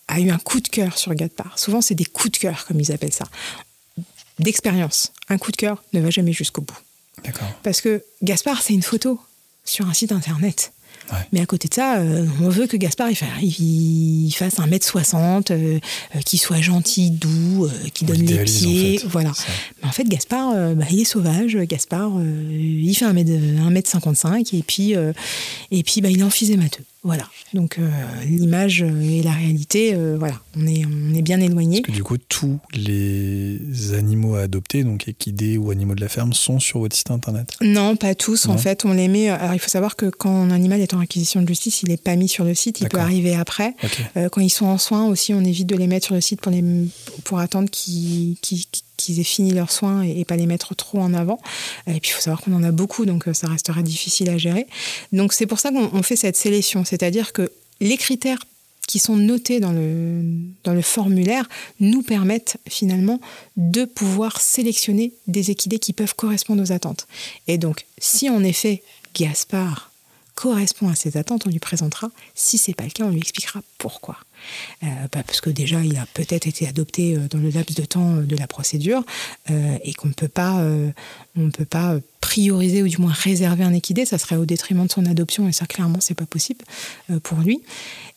[0.08, 1.58] a eu un coup de cœur sur Gaspard.
[1.58, 3.26] Souvent, c'est des coups de cœur, comme ils appellent ça
[4.40, 5.12] d'expérience.
[5.28, 6.78] Un coup de cœur ne va jamais jusqu'au bout.
[7.62, 9.20] Parce que Gaspard, c'est une photo
[9.64, 10.72] sur un site internet.
[11.32, 15.50] Mais à côté de ça, euh, on veut que Gaspard il, fasse, un mètre 60,
[15.50, 15.78] euh,
[16.14, 19.00] euh, qu'il soit gentil, doux, qu'il donne les pieds.
[19.06, 19.32] Voilà.
[19.82, 21.56] Mais en fait, Gaspard, bah, il est sauvage.
[21.56, 22.12] Gaspard,
[22.50, 24.94] il fait un mètre, un mètre 55 et puis,
[25.70, 26.84] et puis bah, il est emphysémateux.
[27.02, 27.26] Voilà.
[27.54, 27.88] Donc euh,
[28.26, 31.80] l'image et la réalité, euh, voilà, on est, on est bien éloigné.
[31.80, 36.08] Parce que du coup, tous les animaux à adopter, donc équidés ou animaux de la
[36.08, 38.46] ferme, sont sur votre site internet Non, pas tous.
[38.46, 39.30] En fait, on les met.
[39.30, 41.96] Alors il faut savoir que quand un animal est en acquisition de justice, il n'est
[41.96, 42.80] pas mis sur le site.
[42.80, 43.74] Il peut arriver après.
[44.16, 46.40] Euh, quand ils sont en soins aussi, on évite de les mettre sur le site
[46.40, 46.62] pour, les,
[47.24, 48.36] pour attendre qu'ils
[49.02, 51.40] qu'ils aient fini leurs soins et, pas les mettre trop en avant.
[51.86, 54.38] Et puis il faut savoir qu'on en a beaucoup, donc euh, ça restera difficile à
[54.38, 54.66] gérer.
[55.12, 58.38] Donc c'est pour ça qu'on fait cette sélection, c'est-à-dire que les critères
[58.86, 60.22] qui sont notés dans le,
[60.64, 61.48] dans le formulaire
[61.78, 63.20] nous permettent finalement
[63.56, 67.06] de pouvoir sélectionner des équidés qui peuvent correspondre aux attentes.
[67.46, 68.82] Et donc, si en effet
[69.14, 69.90] Gaspard
[70.34, 72.10] correspond à ses attentes, on lui présentera.
[72.34, 74.16] Si c'est pas le cas, on lui expliquera pourquoi.
[74.82, 77.84] Euh, bah, parce que déjà, il a peut-être été adopté euh, dans le laps de
[77.84, 79.04] temps euh, de la procédure
[79.84, 80.62] et qu'on ne peut pas,
[81.36, 84.04] on ne peut pas prioriser ou du moins réserver un équidé.
[84.04, 86.64] Ça serait au détriment de son adoption et ça, clairement, c'est pas possible
[87.22, 87.60] pour lui.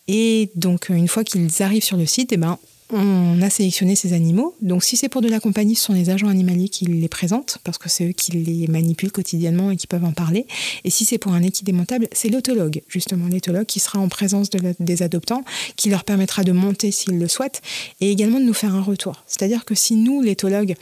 [0.07, 2.59] Et donc, une fois qu'ils arrivent sur le site, eh ben,
[2.91, 4.55] on a sélectionné ces animaux.
[4.61, 7.57] Donc si c'est pour de la compagnie, ce sont les agents animaliers qui les présentent,
[7.63, 10.45] parce que c'est eux qui les manipulent quotidiennement et qui peuvent en parler.
[10.84, 14.49] Et si c'est pour un équidé montable, c'est l'autologue, justement, l'autologue qui sera en présence
[14.79, 15.43] des adoptants,
[15.75, 17.61] qui leur permettra de monter s'ils le souhaitent,
[18.01, 19.23] et également de nous faire un retour.
[19.27, 20.75] C'est-à-dire que si nous, l'éthologue,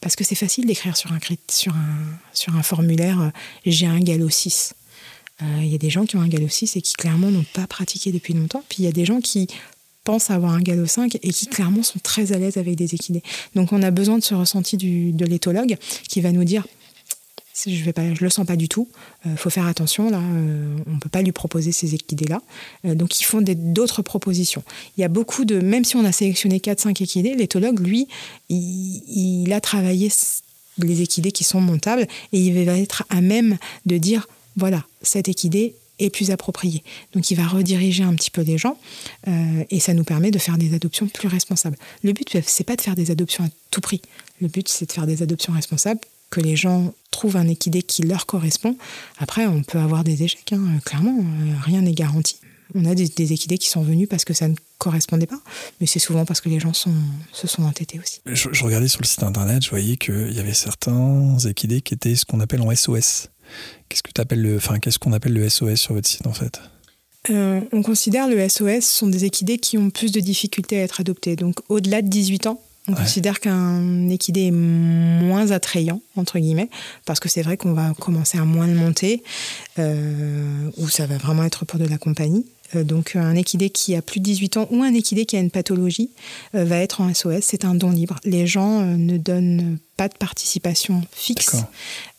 [0.00, 3.28] parce que c'est facile d'écrire sur un, sur, un, sur un formulaire euh,
[3.64, 4.74] j'ai un galop 6.
[5.40, 7.46] Euh, il y a des gens qui ont un galop 6 et qui clairement n'ont
[7.54, 8.62] pas pratiqué depuis longtemps.
[8.68, 9.48] Puis il y a des gens qui
[10.04, 13.22] pensent avoir un galop 5 et qui clairement sont très à l'aise avec des équidés.
[13.54, 15.76] Donc on a besoin de ce ressenti du, de l'éthologue
[16.08, 16.64] qui va nous dire
[17.66, 18.88] je vais pas, je le sens pas du tout.
[19.26, 20.18] Euh, faut faire attention là.
[20.18, 22.40] Euh, on peut pas lui proposer ces équidés là.
[22.84, 24.62] Euh, donc ils font d'autres propositions.
[24.96, 28.08] Il y a beaucoup de, même si on a sélectionné 4-5 équidés, l'éthologue lui,
[28.48, 29.02] il,
[29.44, 30.10] il, a travaillé
[30.78, 35.28] les équidés qui sont montables et il va être à même de dire voilà cet
[35.28, 36.82] équidé est plus approprié.
[37.14, 38.78] Donc il va rediriger un petit peu les gens
[39.28, 41.76] euh, et ça nous permet de faire des adoptions plus responsables.
[42.02, 44.02] Le but, c'est pas de faire des adoptions à tout prix.
[44.40, 48.02] Le but, c'est de faire des adoptions responsables que les gens trouvent un équidé qui
[48.02, 48.76] leur correspond.
[49.18, 52.36] Après, on peut avoir des échecs, hein, clairement, euh, rien n'est garanti.
[52.74, 55.38] On a des, équidés qui sont venus parce que ça ne correspondait pas,
[55.78, 56.88] mais c'est souvent parce que les gens se
[57.46, 58.20] sont entêtés aussi.
[58.24, 61.92] Je, je, regardais sur le site internet, je voyais qu'il y avait certains équidés qui
[61.92, 63.28] étaient ce qu'on appelle en SOS.
[63.88, 66.60] Qu'est-ce que appelles le, enfin, qu'est-ce qu'on appelle le SOS sur votre site en fait?
[67.30, 71.00] Euh, on considère le SOS sont des équidés qui ont plus de difficultés à être
[71.00, 71.36] adoptés.
[71.36, 72.98] Donc au-delà de 18 ans, on ouais.
[72.98, 76.68] considère qu'un équidé est moins attrayant, entre guillemets,
[77.04, 79.22] parce que c'est vrai qu'on va commencer à moins le monter,
[79.78, 82.44] euh, ou ça va vraiment être pour de la compagnie.
[82.76, 85.40] Euh, donc un équidé qui a plus de 18 ans ou un équidé qui a
[85.40, 86.10] une pathologie
[86.54, 87.40] euh, va être en SOS.
[87.42, 88.18] C'est un don libre.
[88.24, 91.56] Les gens euh, ne donnent pas de participation fixe.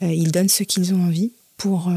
[0.02, 1.92] ils donnent ce qu'ils ont envie pour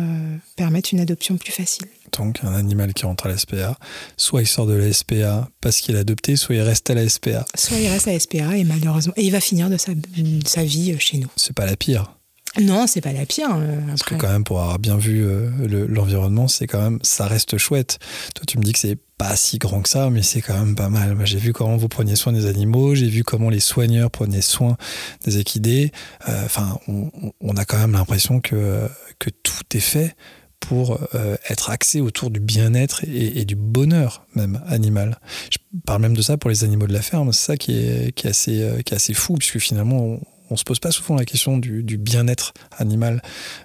[0.54, 1.86] permettre une adoption plus facile.
[2.12, 3.76] Donc un animal qui rentre à la SPA,
[4.16, 7.08] soit il sort de la SPA parce qu'il est adopté, soit il reste à la
[7.08, 7.44] SPA.
[7.54, 10.46] Soit il reste à la SPA et malheureusement, et il va finir de sa, de
[10.46, 11.28] sa vie chez nous.
[11.36, 12.15] C'est pas la pire.
[12.60, 13.54] Non, c'est pas la pire.
[13.56, 16.98] Euh, Parce que quand même, pour avoir bien vu euh, l'environnement, le, c'est quand même,
[17.02, 17.98] ça reste chouette.
[18.34, 20.74] Toi, tu me dis que c'est pas si grand que ça, mais c'est quand même
[20.74, 21.16] pas mal.
[21.24, 24.76] J'ai vu comment vous preniez soin des animaux, j'ai vu comment les soigneurs prenaient soin
[25.24, 25.90] des équidés.
[26.26, 28.88] Enfin, euh, on, on, a quand même l'impression que,
[29.18, 30.14] que tout est fait
[30.60, 35.18] pour euh, être axé autour du bien-être et, et, du bonheur même animal.
[35.50, 38.12] Je parle même de ça pour les animaux de la ferme, c'est ça qui est,
[38.12, 40.20] qui est, assez, euh, qui est assez fou, puisque finalement, on,
[40.50, 43.22] on se pose pas souvent la question du, bien-être animal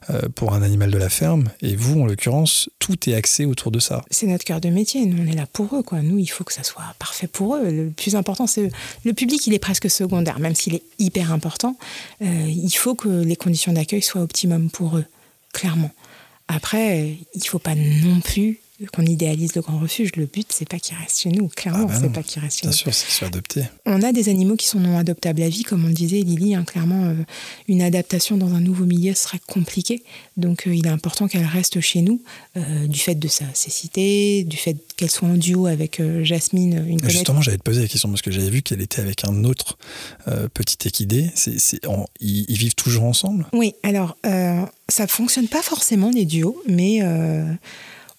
[0.10, 1.50] euh, pour un animal de la ferme.
[1.62, 4.04] Et vous, en l'occurrence, tout est axé autour de ça.
[4.10, 5.06] C'est notre cœur de métier.
[5.06, 5.84] Nous, on est là pour eux.
[5.84, 6.02] Quoi.
[6.02, 7.70] Nous, il faut que ça soit parfait pour eux.
[7.70, 8.72] Le plus important, c'est
[9.04, 9.46] le public.
[9.48, 11.78] Il est presque secondaire, même s'il est hyper important.
[12.22, 15.06] Euh, il faut que les conditions d'accueil soient optimum pour eux,
[15.54, 15.92] clairement.
[16.48, 20.12] Après, il ne faut pas non plus qu'on idéalise le grand refuge.
[20.16, 21.48] Le but, c'est pas qu'il reste chez nous.
[21.48, 22.78] Clairement, ah ben c'est pas qu'il reste chez Bien nous.
[22.78, 23.64] sûr, c'est qu'il soit adopté.
[23.86, 26.56] On a des animaux qui sont non adoptables à vie, comme on le disait, Lily.
[26.56, 27.14] Hein, clairement, euh,
[27.68, 30.04] une adaptation dans un nouveau milieu serait compliquée.
[30.38, 32.22] Donc, euh, il est important qu'elle reste chez nous,
[32.58, 37.10] euh, du fait de sa cécité, du fait qu'elle soit en duo avec Jasmine, une.
[37.10, 39.78] Justement, j'allais te poser la question parce que j'avais vu qu'elle était avec un autre
[40.54, 41.30] petit équidé.
[42.20, 43.48] Ils, ils, vivent toujours ensemble?
[43.54, 44.18] Oui, alors,
[44.88, 47.02] ça fonctionne pas forcément les duos, mais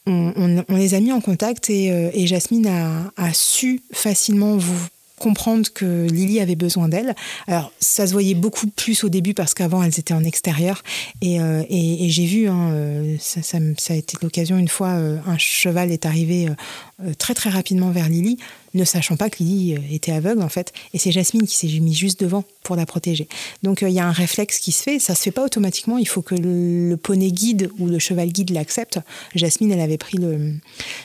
[0.06, 3.82] on, on, on, les a mis en contact et, euh, et Jasmine a, a, su
[3.92, 4.86] facilement vous
[5.22, 7.14] comprendre que Lily avait besoin d'elle.
[7.46, 10.82] Alors, ça se voyait beaucoup plus au début parce qu'avant, elles étaient en extérieur.
[11.20, 12.74] Et, euh, et, j'ai vu, hein,
[13.20, 17.34] ça, ça, ça, a été l'occasion, une fois, euh, un cheval est arrivé euh, très
[17.34, 18.36] très rapidement vers Lily,
[18.74, 20.72] ne sachant pas que Lily était aveugle en fait.
[20.92, 23.28] Et c'est Jasmine qui s'est mis juste devant pour la protéger.
[23.62, 24.98] Donc il y a un réflexe qui se fait.
[24.98, 25.98] Ça se fait pas automatiquement.
[25.98, 28.98] Il faut que le, le poney guide ou le cheval guide l'accepte.
[29.34, 30.54] Jasmine, elle avait pris le,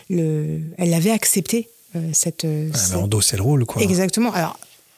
[0.10, 1.70] le elle l'avait accepté
[2.14, 2.44] cette.
[2.44, 3.82] Elle avait endossé le rôle, quoi.
[3.82, 4.32] Exactement.
[4.34, 4.58] Alors,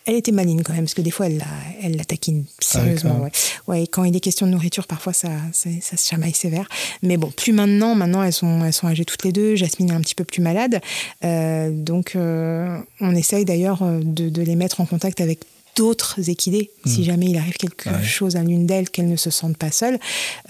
[0.09, 1.45] elle était maligne quand même, parce que des fois, elle la,
[1.83, 3.17] elle la taquine sérieusement.
[3.19, 3.31] Ah, ouais.
[3.67, 3.87] ouais.
[3.87, 6.67] quand il est question de nourriture, parfois, ça, ça, ça, se chamaille sévère.
[7.03, 7.93] Mais bon, plus maintenant.
[7.93, 9.55] Maintenant, elles sont, elles sont âgées toutes les deux.
[9.55, 10.81] Jasmine est un petit peu plus malade.
[11.23, 15.41] Euh, donc, euh, on essaye d'ailleurs de, de les mettre en contact avec
[15.79, 16.89] d'autres équidés, mmh.
[16.89, 18.03] si jamais il arrive quelque ouais.
[18.03, 19.97] chose à l'une d'elles, qu'elles ne se sentent pas seules.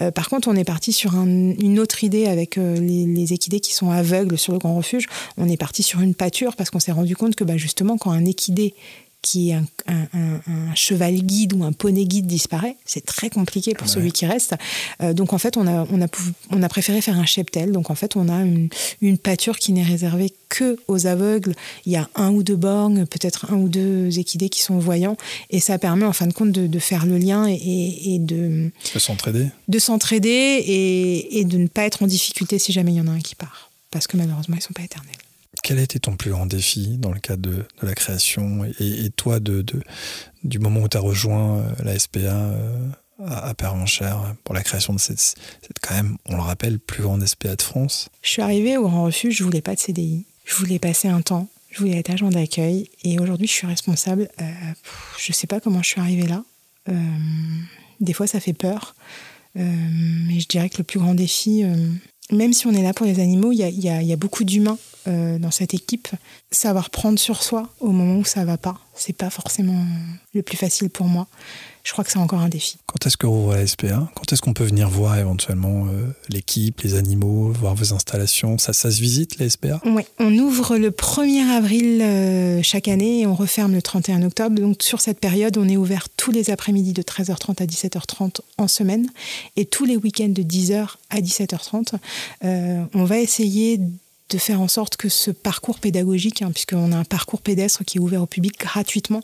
[0.00, 3.32] Euh, par contre, on est parti sur un, une autre idée avec euh, les, les,
[3.32, 5.06] équidés qui sont aveugles sur le grand refuge.
[5.36, 8.10] On est parti sur une pâture parce qu'on s'est rendu compte que bah, justement, quand
[8.10, 8.74] un équidé
[9.22, 13.28] qui est un, un, un, un, cheval guide ou un poney guide disparaît, c'est très
[13.30, 13.92] compliqué pour ouais.
[13.92, 14.54] celui qui reste.
[15.02, 16.06] Euh, donc en fait, on a, on, a,
[16.50, 17.72] on a préféré faire un cheptel.
[17.72, 18.68] Donc en fait, on a une,
[19.00, 21.54] une pâture qui n'est réservée que aux aveugles.
[21.86, 25.16] Il y a un ou deux borgnes, peut-être un ou deux équidés qui sont voyants.
[25.50, 28.70] Et ça permet en fin de compte de, de faire le lien et de...
[28.94, 29.48] De s'entraider.
[29.68, 33.06] De s'entraider et, et de ne pas être en difficulté si jamais il y en
[33.06, 33.70] a un qui part.
[33.90, 35.16] Parce que malheureusement, ils ne sont pas éternels.
[35.62, 39.38] Quel a été ton plus grand défi dans le cadre de, la création et, toi,
[39.40, 42.88] du moment où tu as rejoint la SPA euh,
[43.24, 45.36] à, à Pervenchère pour la création de cette,
[45.82, 48.08] quand même, on le rappelle, plus grande SPA de France?
[48.22, 50.26] Je suis arrivée au Grand Refuge, je voulais pas de CDI.
[50.44, 54.28] Je voulais passer un temps, je voulais être agent d'accueil et aujourd'hui, je suis responsable.
[54.40, 54.44] Euh,
[55.18, 56.42] je sais pas comment je suis arrivée là.
[56.88, 56.94] Euh,
[58.00, 58.94] des fois, ça fait peur.
[59.56, 59.62] Euh,
[60.28, 61.90] mais je dirais que le plus grand défi, euh,
[62.30, 64.78] même si on est là pour les animaux, il y a, beaucoup d'humains
[65.08, 66.08] euh, dans cette équipe.
[66.50, 69.84] Savoir prendre sur soi au moment où ça va pas, c'est pas forcément
[70.34, 71.26] le plus facile pour moi.
[71.82, 72.76] Je crois que c'est encore un défi.
[72.86, 76.80] Quand est-ce que rouvre la SPA Quand est-ce qu'on peut venir voir éventuellement euh, l'équipe,
[76.82, 78.58] les animaux, voir vos installations?
[78.58, 83.20] Ça, ça se visite, la SPA Oui, on ouvre le 1er avril euh, chaque année
[83.20, 84.60] et on referme le 31 octobre.
[84.60, 88.68] Donc sur cette période, on est ouvert tous les après-midi de 13h30 à 17h30 en
[88.68, 89.08] semaine
[89.56, 91.94] et tous les week-ends de 10h à 17h30.
[92.44, 93.80] Euh, on va essayer
[94.30, 97.98] de faire en sorte que ce parcours pédagogique, hein, puisqu'on a un parcours pédestre qui
[97.98, 99.22] est ouvert au public gratuitement,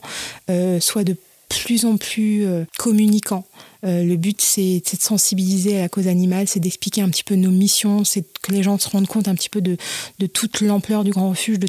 [0.51, 1.17] euh, soit de
[1.49, 2.47] plus en plus
[2.79, 3.47] communicants.
[3.83, 7.51] le but, c'est de sensibiliser à la cause animale, c'est d'expliquer un petit peu nos
[7.51, 9.77] missions, c'est que les gens se rendent compte un petit peu de,
[10.19, 11.69] de toute l'ampleur du grand refuge, de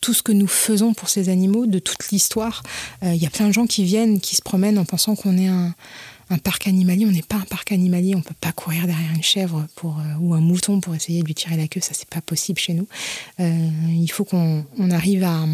[0.00, 2.62] tout ce que nous faisons pour ces animaux, de toute l'histoire.
[3.02, 5.48] Il y a plein de gens qui viennent, qui se promènent en pensant qu'on est
[5.48, 5.74] un,
[6.30, 9.22] un parc animalier, on n'est pas un parc animalier, on peut pas courir derrière une
[9.22, 9.88] chèvre euh,
[10.20, 12.74] ou un mouton pour essayer de lui tirer la queue, ça c'est pas possible chez
[12.74, 12.86] nous.
[13.40, 15.46] Euh, il faut qu'on arrive à,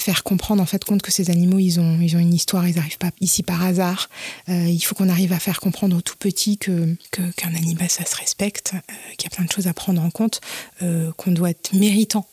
[0.00, 2.76] faire comprendre en fait compte que ces animaux ils ont, ils ont une histoire, ils
[2.76, 4.08] n'arrivent pas ici par hasard.
[4.48, 8.04] Euh, il faut qu'on arrive à faire comprendre aux tout petits que qu'un animal ça
[8.04, 8.74] se respecte,
[9.16, 10.40] qu'il y a plein de choses à prendre en compte,
[10.80, 12.26] qu'on doit être méritant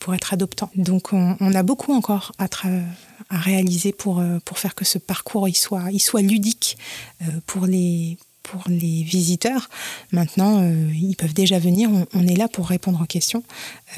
[0.00, 0.70] pour être adoptant.
[0.76, 2.48] Donc on, on a beaucoup encore à,
[3.34, 6.78] à réaliser pour, euh, pour faire que ce parcours il soit, il soit ludique
[7.22, 9.68] euh, pour les, pour les visiteurs.
[10.12, 11.90] Maintenant, euh, ils peuvent déjà venir.
[12.14, 13.42] On, est là pour répondre aux questions.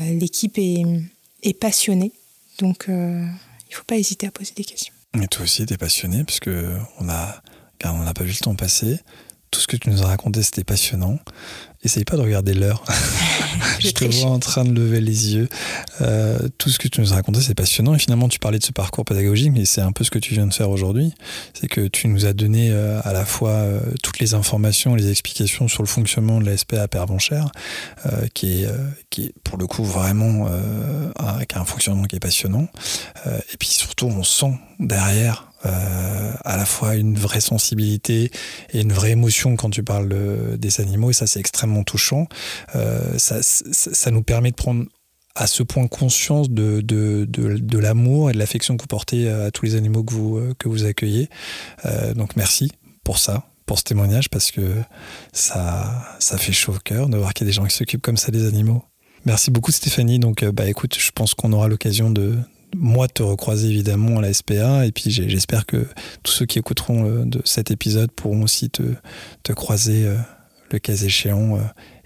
[0.01, 0.84] L'équipe est,
[1.43, 2.12] est, passionnée,
[2.59, 3.28] donc il ne
[3.70, 4.95] faut pas hésiter à poser des questions.
[5.22, 6.51] Et toi aussi, tu es passionné, puisque
[6.99, 7.43] on a,
[7.84, 8.99] on n'a pas vu le temps passer.
[9.51, 11.18] Tout ce que tu nous as raconté, c'était passionnant.
[11.82, 12.82] Essaye pas de regarder l'heure.
[13.80, 15.48] je te vois en train de lever les yeux.
[16.00, 17.94] Euh, tout ce que tu nous as raconté, c'est passionnant.
[17.94, 20.34] Et finalement, tu parlais de ce parcours pédagogique, mais c'est un peu ce que tu
[20.34, 21.12] viens de faire aujourd'hui.
[21.54, 25.10] C'est que tu nous as donné euh, à la fois euh, toutes les informations, les
[25.10, 27.50] explications sur le fonctionnement de la SPA à Pervenchère,
[28.34, 28.68] qui, est,
[29.10, 30.48] qui est pour le coup vraiment
[31.16, 32.68] avec un fonctionnement qui est passionnant.
[33.26, 38.30] et puis surtout, on sent derrière euh, à la fois une vraie sensibilité
[38.72, 40.08] et une vraie émotion quand tu parles
[40.58, 42.28] des animaux, et ça c'est extrêmement touchant.
[42.74, 44.84] Euh, ça, nous permet de prendre
[45.34, 49.74] à ce point conscience de, l'amour et de l'affection que vous portez à tous les
[49.74, 51.28] animaux que vous, que vous accueillez.
[51.84, 52.72] Euh, donc merci
[53.04, 54.74] pour ça, pour ce témoignage, parce que
[55.32, 58.02] ça, ça fait chaud au cœur de voir qu'il y a des gens qui s'occupent
[58.02, 58.84] comme ça des animaux.
[59.24, 60.20] Merci beaucoup Stéphanie.
[60.20, 62.38] Donc bah écoute, je pense qu'on aura l'occasion de,
[62.78, 65.86] moi te recroiser évidemment à la SPA et puis j'espère que
[66.22, 68.82] tous ceux qui écouteront de cet épisode pourront aussi te,
[69.42, 70.16] te croiser euh,
[70.70, 71.60] le cas échéant euh,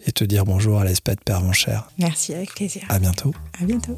[0.07, 1.91] et te dire bonjour à la SPA de Pervenchère.
[1.99, 2.83] Merci, avec plaisir.
[2.89, 3.35] À bientôt.
[3.61, 3.97] À bientôt.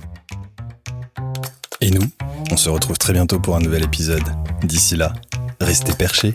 [1.81, 2.05] Et nous,
[2.51, 4.23] on se retrouve très bientôt pour un nouvel épisode.
[4.63, 5.13] D'ici là,
[5.61, 6.35] restez perchés.